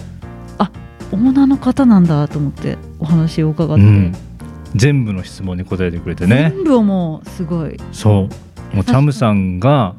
[1.11, 4.13] オーナーの方なんだと思ってお話を伺って、うん。
[4.75, 6.51] 全部の質問に答えてくれてね。
[6.55, 7.77] 全部をもうすごい。
[7.91, 8.29] そ
[8.71, 8.75] う。
[8.75, 9.95] もうチャムさんが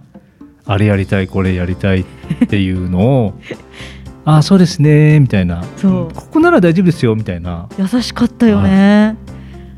[0.64, 3.35] あれやりたいこれやりたいっていうのを
[4.25, 5.62] ああそうですねみたいな。
[5.77, 6.14] そう。
[6.14, 7.68] ここなら大丈夫ですよみたいな。
[7.79, 9.16] 優しかったよね。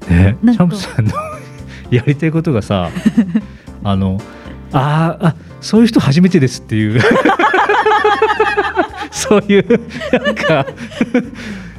[0.09, 0.37] ね。
[0.45, 1.13] チャムさんの
[1.95, 2.91] やりたいことがさ
[3.85, 4.21] あの
[4.73, 7.01] あーあそういう人初めてですっていう
[9.11, 9.81] そういう
[10.25, 10.67] なんか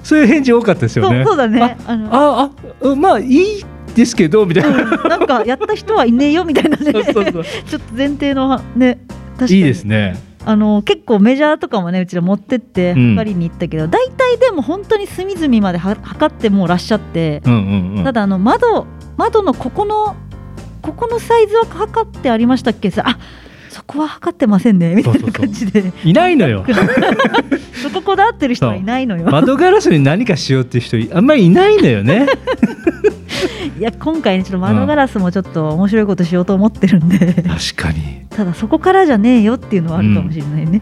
[0.04, 1.24] そういう返事多かったですよね。
[1.24, 1.78] そうそうだね。
[1.88, 2.52] あのああ
[2.82, 4.70] うんまあいいですけどみたいな。
[4.70, 4.74] う
[5.06, 9.00] んなんかやった人はいねえよみたいなねそうそうそう ちょっと前提のね
[9.38, 10.18] 確かにいいですね。
[10.48, 18.04] あの結構メジャーとかもねうちら持ってってうん測りに行ったけど、大体でも本当に隅々までは測ってもうらっしゃって、うんうんうん。
[18.04, 18.86] ただあの窓
[19.18, 20.16] 窓のここの
[20.82, 22.92] ここのサイズは測ってありましたっけ？
[22.92, 23.18] さあ
[23.70, 26.64] そこは測ってませんねみたいな感じでいないのよ。
[27.82, 32.28] そここだわってる人はいないのよ窓ガラスに何かしようっていう人あんまりいないのよね。
[33.80, 37.44] いや今回ねちょっと窓ガラスもちょっと面白いことしようと思ってるんで、確
[37.76, 38.26] かに。
[38.30, 40.82] ただそこからじゃねえよっていうのはあるかもしれないね、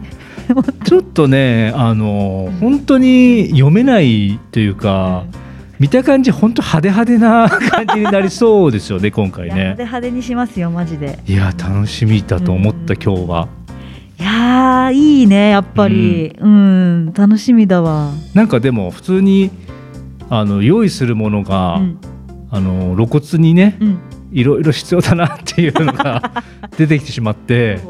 [0.84, 5.24] ちょっとねあの本当に読めないというか。
[5.80, 9.84] 見た感じ本当派手派手な感じになりそうですよね 今回いや派手ね。
[9.84, 13.48] 派手にしますよマジでいや楽しみだと思った、うん今日は。
[14.18, 19.50] いやーいいねやっぱりうん、楽しみだわなんかでも普通に
[20.30, 21.98] あの用意するものが、うん
[22.54, 23.98] あの露骨にねうん。
[24.30, 26.42] いろいろ必要だなっていうのが
[26.76, 27.80] 出てきてしまって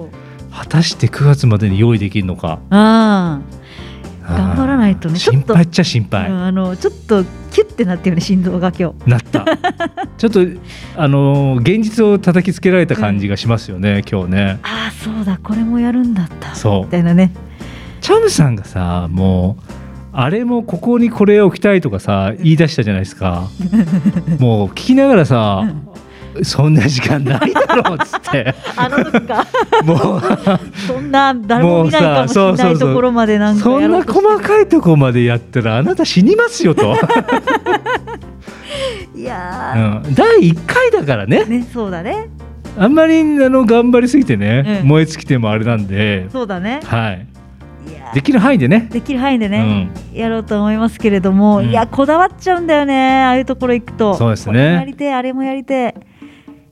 [0.51, 2.59] 果たして9月までに用意できるのか。
[2.71, 3.41] ああ。
[4.27, 5.19] 頑張らないとね。
[5.19, 9.11] 心配っちゃ心配、うんあのちょっとキュッてなってるね心臓が今日。
[9.11, 9.45] なった。
[10.17, 10.41] ちょっと
[10.97, 14.59] あの現実を叩きつけられた感じがしますよね、今日ね。
[14.63, 15.39] ああそうだ。
[15.43, 16.55] これもやるんだった。
[16.55, 16.85] そう。
[16.85, 17.33] みたいなね。
[18.01, 19.84] チャムさんがさもう
[20.17, 23.49] あれもここにこれ置きたいとかさ言い出したじゃないですか。
[24.39, 25.65] もう聞きながらさ、
[26.43, 28.55] そんな時間ないだろうっつって。
[28.77, 29.45] あの時か。
[29.85, 30.23] もう
[30.87, 36.97] そんな誰も見ないかもしれないところまでなんかそんな細かいとこまでやったらあなた死にますよと、
[39.17, 41.39] いやうん、第1回だからね。
[41.39, 42.29] ーねそうだね。
[42.77, 44.89] あんまりあの頑張りすぎてね、うん。
[44.89, 46.81] 燃え尽きてもあれなんで、そうだね。
[46.85, 47.27] はい、
[48.13, 48.89] できる範囲でね。
[48.91, 51.71] できる範囲でね、やろうと思いますけれども、うん。
[51.71, 54.15] いやこだわっちゃうんだよねああいうところ行くと。
[54.15, 54.75] そうですね。
[54.75, 55.95] やりてえあれもやりてえ。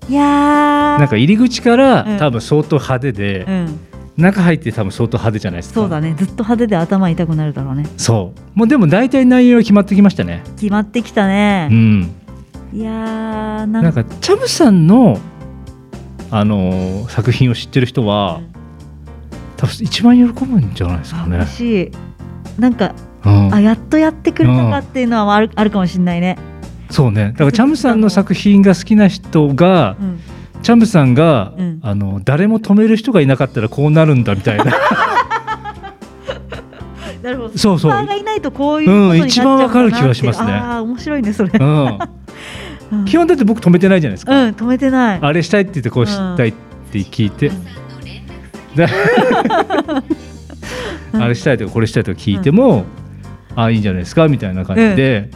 [0.09, 0.99] いやー。
[0.99, 2.19] なんか入り口から、うん。
[2.19, 3.79] 多分相当派手で、うん。
[4.17, 5.81] 中入って多分相当派手じゃないですか。
[5.81, 6.15] そうだね。
[6.17, 7.87] ずっと派手で頭痛くなるだろうね。
[7.97, 8.41] そう。
[8.59, 10.43] もうでも大体内容決まってきましたね。
[10.57, 12.11] 決まってきたうね、ん。
[12.75, 12.95] いやー
[13.67, 15.19] なんなんかチャムさんの
[16.31, 18.52] あのー作品を知ってる人は、うん
[19.63, 21.37] 多分一番喜ぶんじゃないですかね。
[21.37, 21.47] 嬉。
[21.53, 21.91] しい。
[22.61, 23.55] なんかうん。
[23.55, 26.37] あやっとやってくれたかっていうのはある,、あるかもしれないね、
[26.91, 27.27] そうね。
[27.27, 30.21] だからチャムさんの作品が好きな人が、うん、
[30.63, 31.79] チャムさんが、うん。
[31.81, 34.65] あの誰も止める人がいなかったらこうなるんだみたいな。
[37.23, 37.57] なるほど。
[37.57, 37.93] そうそう。
[37.93, 39.13] がいないとこういううう。
[39.13, 40.55] ん一番わかる気がしますね。
[40.55, 41.53] ああ面白いねそれ。
[41.55, 41.99] うん。
[42.91, 43.05] うん。
[43.05, 45.19] 基本だって僕止めてないじゃないですか、うん止めてない。
[45.23, 46.53] あれしたいって言ってこうしたいっ
[46.91, 47.55] て聞いて、で
[51.15, 52.85] あれしたいとかこれしたいとか聞いても、
[53.55, 55.29] あいいんじゃないですかみたいな感じで、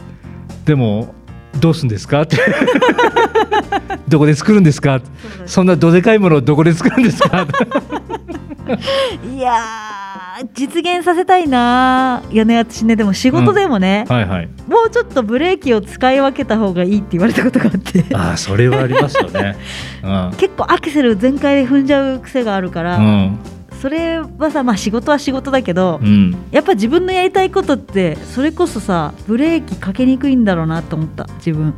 [0.65, 1.13] でも
[1.59, 2.21] どうすんですか？
[2.23, 2.37] って。
[4.07, 5.01] どこで作るんですか？
[5.45, 7.45] そんなどでかいものをどこで作るんですか？
[9.35, 10.06] いやー
[10.53, 12.21] 実現させたいな。
[12.29, 14.49] いやね私ねでも仕事でもね、はいはい。
[14.67, 18.05] もうちょっとブレーキを使い分けた方がいいって言われたことがあって。
[18.15, 19.57] ああそれはありますよね。
[20.03, 20.31] うん。
[20.37, 23.39] 結構アクセル全開で踏んじゃう癖があるから、うん。
[23.81, 26.35] それはさまあ仕事は仕事だけど、うん。
[26.51, 31.73] やっぱ自分のやりたいことってそれこそさブレーキかけにくいんだろうなと思った自分。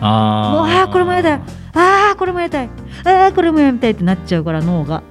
[0.00, 1.40] あもうああこれもやりたい。
[1.74, 2.68] ああこれもやりたい。
[3.04, 5.02] ああこれもやりたいってなっちゃうから脳が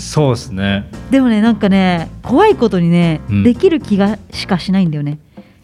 [0.00, 0.90] そうですね。
[1.10, 3.42] でもねなんかね怖いことにね、うん。
[3.42, 5.18] できる気がしかしないんだよね。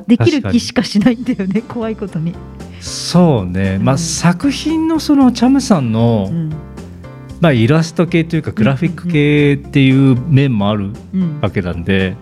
[0.07, 2.33] できる気しかしないんだよね怖いことに、
[2.81, 6.53] そうね、まあ、うん作品のそのチャムさんの、うん。
[7.41, 11.41] まあ、イラスト系というかグラフィック系っていう面もあるうん。
[11.41, 12.17] わけなんで、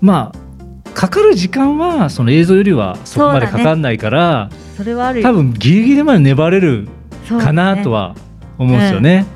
[0.00, 5.28] まあかかる時間はその映像よりはそこまでかかんないから、それはあるよ。
[5.28, 6.88] 多分ギリギリまで粘れる
[7.28, 8.14] かなとは
[8.58, 9.26] 思うんですよね。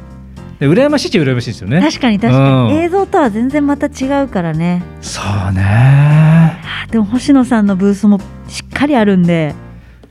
[0.61, 1.81] で羨ましいっちゃ羨ましいですよね。
[1.81, 2.83] 確かに確かに、うん。
[2.83, 4.83] 映像とは全然また違うからね。
[5.01, 5.63] そうね。
[5.65, 9.55] あでも星野さんのブースもしっかりあるんで。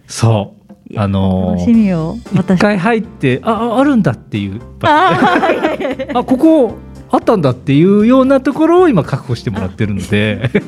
[0.07, 0.57] そう。
[0.95, 6.77] あのー楽しみよ一私回入ってあああるんだっていうあここ
[7.11, 10.49] あったんだっていうようなところを今確保してもらってるので。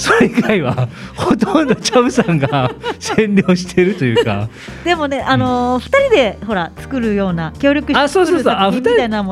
[0.00, 4.48] それ以外はほとんどチャムさんが占領してるというか。
[4.82, 8.54] でもねあのー、2人でほら作るような協力してあそうそうそう。
[8.54, 8.82] あ人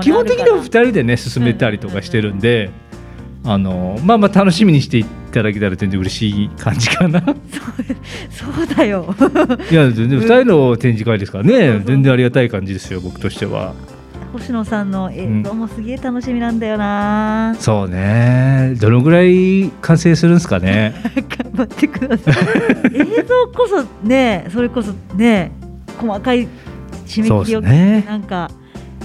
[0.02, 2.70] 基本的には2人でね進めたりとかしてるんで、
[3.44, 7.22] あのまあまあ楽しみにしていただけたら全然嬉しい感じかな。
[8.30, 9.14] そうだよ。
[9.70, 11.82] いや全然2人の展示会ですからね。
[11.86, 13.72] 全然ありがたい感じですよ僕としては。
[14.32, 18.74] 星野さんの映像もすげえ楽しみなんだよな、そうね。
[18.80, 20.94] どのぐらい完成するんですかね？
[21.42, 22.34] 頑張ってください。
[22.94, 25.52] 映像こそねそれこそね
[25.98, 26.46] 細かい
[27.06, 28.04] 締め切りをね。
[28.06, 28.50] なんか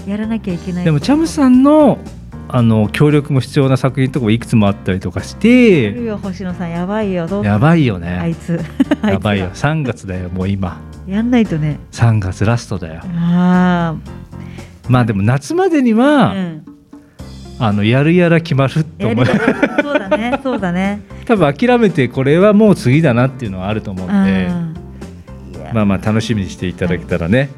[0.06, 0.84] やらなきゃいけない。
[0.84, 1.98] でもチャムさんの
[2.46, 7.26] あの協力も必要な作品とかもいくつもあったりとかしてよ星野さんやばいよ。
[7.42, 8.60] やばいよあねいつ。
[9.02, 9.48] あ やばいよ。
[9.52, 10.68] つ3月だよもう今。
[10.68, 11.78] がやんないとね。
[11.92, 13.00] 3月ラストだよ。
[13.16, 13.94] あ
[14.88, 16.64] まあでも夏までにあ、は、うん、
[17.58, 19.26] あのやるやら決まると思う。
[19.26, 21.00] そうだねそうだね。
[21.24, 24.48] 多分諦めてこれはもう次だなっていうのはあると思うんで
[25.72, 27.48] まあまあ楽しみにしていただけたらね、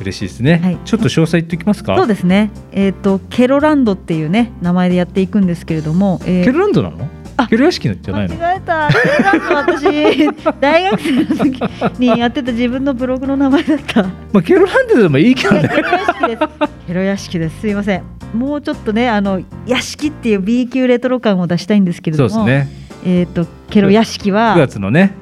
[0.00, 0.78] 嬉しいですね、はい。
[0.84, 1.96] ちょっと詳細言っておきますか？
[1.96, 2.50] そうですね。
[2.72, 7.06] えっ、とケロランドっていうね名前でやっていくんですけれども、えーケルランドなの？
[7.36, 8.36] あケル屋敷じゃないの？
[8.36, 8.88] 間違えた。
[8.92, 10.30] ケロランド私
[10.60, 11.60] 大学生の時
[11.98, 14.02] にやってた自分のブログの名前だった。
[14.02, 15.60] まあケルランドでもいいけどね。
[15.60, 16.86] い やケロ屋敷です。
[16.86, 17.60] ケロ屋敷です。
[17.60, 18.02] すいません。
[18.34, 22.84] もうちょっとねあの屋敷っていう B 級レトロ感を出したいんですけれどもそうですね。
[23.06, 25.12] えっ、とケロ屋敷は9月のね。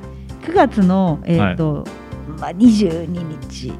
[0.46, 1.84] 9月のえっ、と、
[2.40, 3.72] まあ22日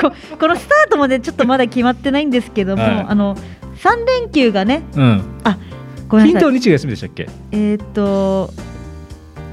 [0.00, 3.06] ここのスタートまでちょっとまだ決まってないんですけども、はい。
[3.08, 5.02] あの3連休がねうん。
[5.02, 5.81] ごめんなさい
[6.20, 7.28] 金土日が休みでしたっけ？
[7.52, 8.50] えっ、と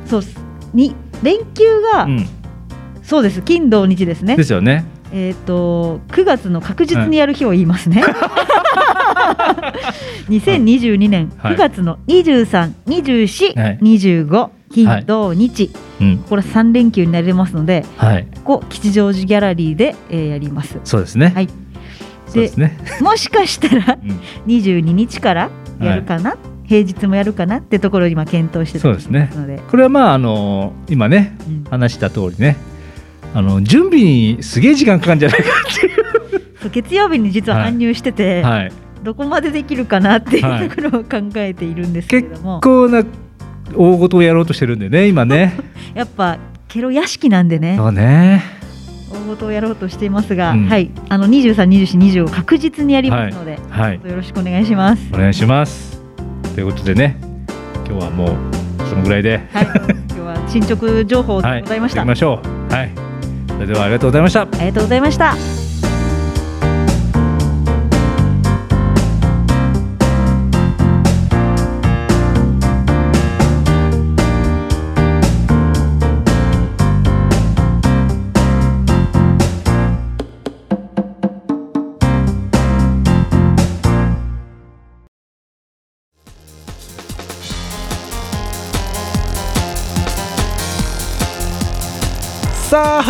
[0.06, 0.38] そうっす。
[0.74, 2.26] に連休が、うん。
[3.04, 3.42] そうです。
[3.42, 4.36] 金土日ですね。
[4.36, 4.86] ですよね。
[5.12, 8.04] えっ、と9月の確実にやる日を言いますね、
[10.30, 11.56] 2022年はい。
[11.56, 13.80] 9月の23、24、はい。
[13.82, 16.18] 25金土日、うん。
[16.30, 18.28] これ3連休になりますのではい。
[18.44, 20.78] ここ吉祥寺ギャラリーで、えーやります。
[20.84, 21.32] そうですね。
[21.34, 21.50] はい。
[22.28, 22.78] そうですね。
[23.02, 24.20] もしかしたらうん。
[24.46, 25.50] 22日から
[25.82, 26.38] やるかな、
[26.70, 29.32] 平日もやるかなってところを今検討してそうですね。
[29.72, 31.64] これはまああの今ねうん。
[31.64, 32.58] 話した通りね
[33.34, 36.70] あの準備にすげえ時間かかるんじゃないかっていう。
[36.72, 38.72] 月曜日に実は搬入してて、はい。
[39.04, 43.04] どこまでできるかなってはいいうところを考えているんですけれども、こうな
[43.76, 45.58] 大事をやろうとしてるんでね今ね。
[45.96, 46.38] やっぱ
[46.68, 47.78] ケロ屋敷なんでね。
[47.78, 48.44] そうね。
[49.12, 50.68] 大事をやろうとしていますが、うん。
[50.68, 50.92] はい。
[51.10, 53.96] あの23、24、25確実にやりますので、はい。
[53.96, 55.10] よろしくお願いします。
[55.12, 55.99] お願いします
[56.60, 57.16] ということでね
[57.88, 59.38] 今日はもうそのぐらいで。
[59.54, 62.02] はい、今日は進捗情報ではいございました。
[62.02, 62.74] 行きましょう。
[62.74, 62.92] はい。
[63.48, 64.42] それではありがとうございました。
[64.42, 65.59] ありがとうございました。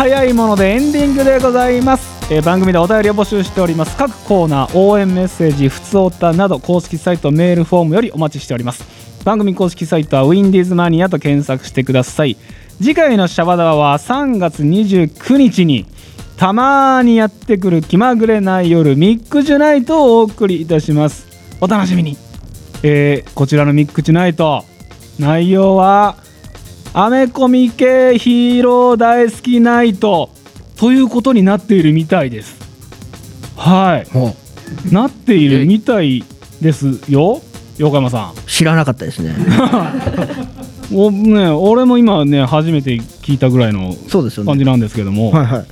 [0.00, 3.98] 早いものでエンディングでございます、えー番組でお便りを募集しております。
[3.98, 8.82] 各コーナー応援メッセージふつおたなど公式サイトメールフォームよりお待ちしております。
[9.26, 12.38] 番組公式サイトはウィンディーズマニアと検索してください。
[12.78, 15.84] 次回のシャバダバは3月29日に
[16.38, 21.26] たまにやってくる気まぐれな夜ミックジュナイトをお送りいたします。
[21.60, 22.16] お楽しみに。
[22.82, 24.64] えーこちらのミックジュナイト
[25.18, 26.16] 内容は
[26.92, 30.30] アメコミ系ヒーロー大好きナイト。
[30.76, 32.58] ということになっているみたいです。
[33.56, 34.92] はい。
[34.92, 36.24] なっているみたい
[36.60, 37.42] ですよ。
[37.78, 38.34] 横山さん。
[38.46, 39.36] 知らなかったですね。
[40.92, 43.94] おね俺も今ね初めて聞いたぐらいの
[44.44, 45.66] 感じなんですけども、はいはい。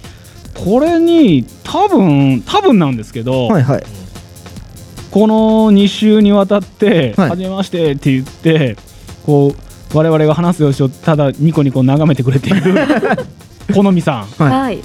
[0.54, 3.82] これに多分多分なんですけど、はいはい。
[5.10, 8.76] この2週にわたって「はじめまして」って言って
[9.26, 12.74] こう我々が話す様子をただニコニコ眺めてくれている。
[13.74, 14.44] 好みさん。
[14.44, 14.78] はい。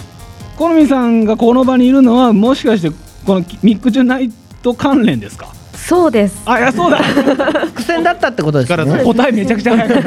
[0.57, 2.91] 好みさんがこの場にいるのはもしかして
[3.25, 4.29] このミック・ジュナイ
[4.61, 5.47] ト関連ですか？
[5.75, 6.41] そうです。
[6.45, 6.99] あいやそうだ。
[7.75, 8.85] 苦戦だったってことですね。
[9.03, 9.75] 答えめちゃくちゃ。
[9.75, 10.03] 早い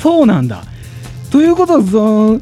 [0.00, 0.62] そうなんだ。
[1.30, 2.40] ということはその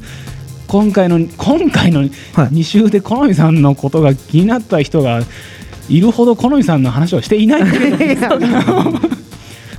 [0.67, 5.21] 今回の今回の2週で好みさんのことが気になった人が
[5.89, 7.61] いるほど好みさんの話をしていない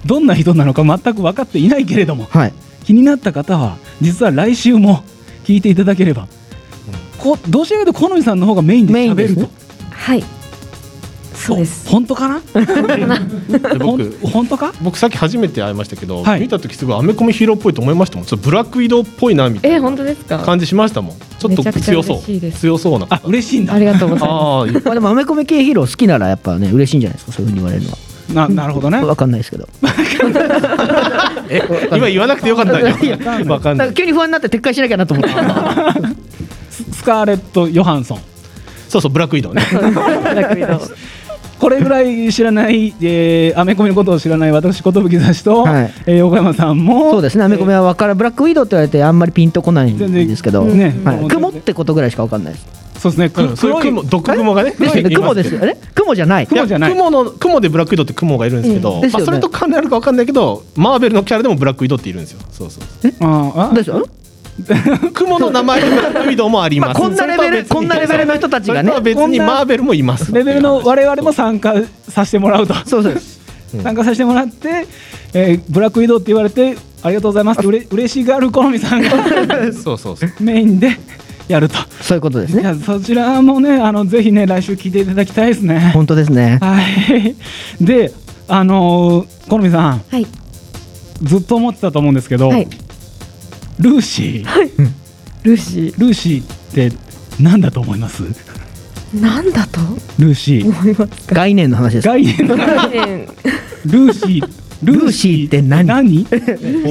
[0.06, 2.52] どんな人なのか全く分かっていないけれども、はい。
[2.84, 5.02] 気になった方は実は来週も
[5.44, 6.28] 聞いていただければ、
[7.18, 9.50] こどちらかというと好みさんの方がメインで喋ると、
[9.90, 10.24] はい。
[11.34, 11.88] そうです。
[11.88, 12.40] 本当かな？
[12.40, 14.72] で 僕本当か？
[14.82, 16.40] 僕さっき初めて会いましたけど、はい。
[16.40, 18.26] 見た時すごいアメコミヒーローっぽいと思いましたもん。
[18.26, 20.38] ちょっとブラック移動っぽいなみたいえ、な本当ですか？
[20.38, 21.16] 感じしましたもん。
[21.16, 22.60] ちょっとめちゃくちゃ強そう嬉しいです。
[22.60, 22.98] 強そう。
[22.98, 23.74] なあ嬉しいんだ。
[23.74, 24.30] ありがとうございます。
[24.30, 27.32] あーまあでもアメコミ系ヒーロー好きならやっぱね嬉しいんじゃないですか？
[27.32, 27.98] そういうふうに言われるのは
[28.32, 29.02] ななるほどね。
[29.02, 29.68] わかんないですけど。
[31.48, 32.86] え今言わなくてよかったよ
[33.46, 33.92] わかんない。
[33.92, 35.30] 急に不安になって撤回しなきゃなと思って。
[36.92, 38.18] スカーレット・ヨハンソン。
[38.88, 39.62] そうそうブラック移動ね。
[41.58, 45.92] これぐらい知らない、えーアメコミのことを知らない私寿差しと、はい。
[46.06, 47.12] えー横山さんも。
[47.12, 47.44] そうですね。
[47.44, 50.94] アメコミは分からブラックウィドウって言われてあんまりピンとこないんですけど、ね。
[51.04, 52.66] はい、雲ってことぐらいしか分かんないです
[53.04, 53.28] そうですね。
[53.28, 53.56] くうん。
[53.56, 55.76] そういう雲毒雲がねですよね雲ですよね。
[55.94, 56.48] 雲じゃない。
[56.50, 59.00] いや雲の雲でブラック移動って雲がいるんですけど、うん。
[59.02, 59.24] ですよね。
[59.24, 62.40] まあ、それと関連あるかわかんないけどマーベルのキャラでもブラック移動っているんですよ。
[62.50, 62.84] そうそう
[63.20, 64.06] ああですよ。
[65.12, 68.92] 雲の名前でブラック移動もあります、ま あこんなレベルこんなレベルの人たちがね。
[69.02, 70.32] 別にマーベルもいます。
[70.32, 71.74] レベルの我々も参加
[72.08, 72.74] させてもらうと。
[72.86, 73.40] そうです
[73.82, 74.86] 参加させてもらって、
[75.34, 79.10] えーブラック移動って言われてありがとうございますってうれ嬉しがる好みさんが
[79.72, 80.30] そうそうそう。
[80.40, 80.96] メインで
[81.48, 81.76] やると。
[82.00, 82.62] そういうことですね。
[82.62, 85.90] いやそちらもねあのぜひね来週聞いていただきたいですね。
[85.94, 86.58] 本当ですね。
[86.60, 87.34] はい。
[87.84, 88.12] で
[88.48, 90.02] あのー好みさん。
[90.10, 90.26] はい。
[91.22, 92.66] ずっと思ってたと思うんですけど、はい。
[93.78, 94.90] ルーシー、
[95.42, 96.46] ルーシルーシーっ
[96.90, 96.92] て
[97.40, 98.22] 何だと思います？
[98.22, 99.20] ー。
[99.20, 99.80] なんだと？
[100.18, 101.34] ルーシー。
[101.34, 102.46] 概念の話です概念。
[102.46, 103.26] の概念
[103.86, 104.48] ルーシー
[104.82, 106.26] ルーシーって何何？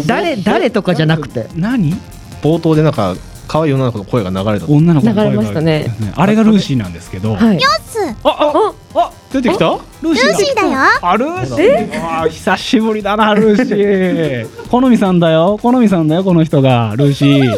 [0.06, 1.48] 誰誰とかじゃなくて。
[1.56, 1.96] 何？
[2.42, 3.16] 冒頭でなんか
[3.48, 5.88] 可愛い女の子の声が流れた女の子の声が流れましたね。
[6.16, 7.56] あれがルーシーなんですけど、はい。
[7.56, 9.80] ヨスあああ出てきた？
[10.02, 10.62] ルーシーだ。
[10.64, 10.78] よ。
[11.02, 12.22] あルーシー。
[12.24, 14.48] あ久しぶりだなルーシー。
[14.70, 15.60] 好みさんだよ。
[15.62, 17.56] 好みさんだよこの人がルーシー。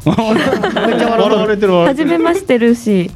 [0.04, 3.10] 笑われてるわはじめましてルーシー。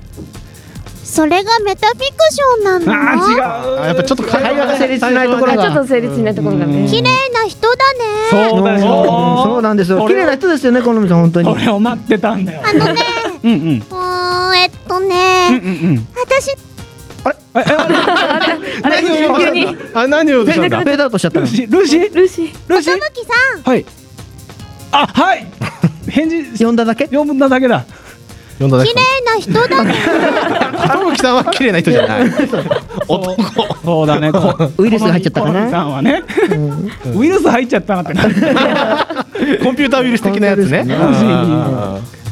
[1.14, 3.42] それがメタフィクションなのあー違う。
[3.82, 6.88] あやっぱちょっと会会話が成立しないところあ、ちょっがと成立しないところがね。
[6.90, 8.00] 綺麗な人だね。
[8.30, 9.98] そうだうんよそうなんですよ。
[9.98, 11.48] これ綺麗な人ですよね好みさん本当に。
[11.48, 12.62] これを待ってたんだよ。
[12.64, 13.00] あのね
[13.44, 13.82] うんうん。
[14.56, 16.08] えっとうんねうんうん。
[16.16, 16.50] 私
[17.54, 20.80] 何を言おうとしたんだあ何をしたんだ？
[20.80, 21.46] フェードアウトしちゃったの。
[21.46, 21.68] ルーシー？
[21.70, 22.14] ルーシー？
[22.16, 22.52] ルーシー？
[22.68, 22.90] ルーシさ
[23.60, 23.62] ん。
[23.62, 23.86] はい。
[24.90, 25.46] あはい。
[26.10, 27.04] 返事呼んだだけ？
[27.06, 27.84] 読んだだけだ
[28.58, 29.94] 綺麗な人だね
[31.16, 32.30] 寿さんは綺麗な人じゃない。
[33.08, 33.36] 男
[33.84, 34.30] そうだね。
[34.32, 35.70] こウイルスが入っちゃったかな？
[35.70, 36.22] さんはね
[37.14, 38.22] ウイルス入っちゃったなってな
[39.62, 40.84] コンピューターウイルス的なやつね。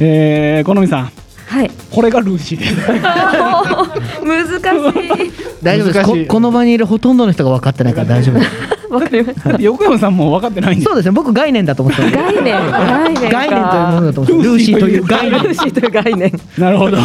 [0.01, 1.11] えー、好みさん
[1.53, 1.71] はい。
[1.91, 2.77] これがルーシーです
[4.25, 5.33] 難しい。
[5.63, 8.51] 大丈夫ですここの場にいるほとんどの人が分かってないから大丈夫です
[8.93, 9.51] わかりました。
[9.59, 12.55] 横山さんも分かってないんでそうですね僕概念だと思ってた概念。
[12.71, 13.29] 概念か。
[13.31, 16.33] 概念というものだと思ってたルーシーという概念ルーシーという概念。
[16.59, 16.99] なるほど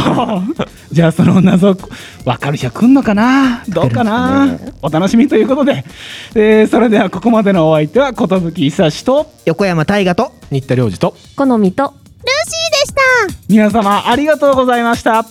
[0.91, 3.64] じゃあその謎分かる人は来んのかな？
[3.68, 5.84] どうかな、お楽しみということで、
[6.36, 11.84] えーそれではここまでのお相手は寿久志と横山大河と新田良二と好みと。
[11.84, 12.66] ルーシーで
[12.98, 13.38] した。
[13.48, 15.26] 皆様ありがとうございました。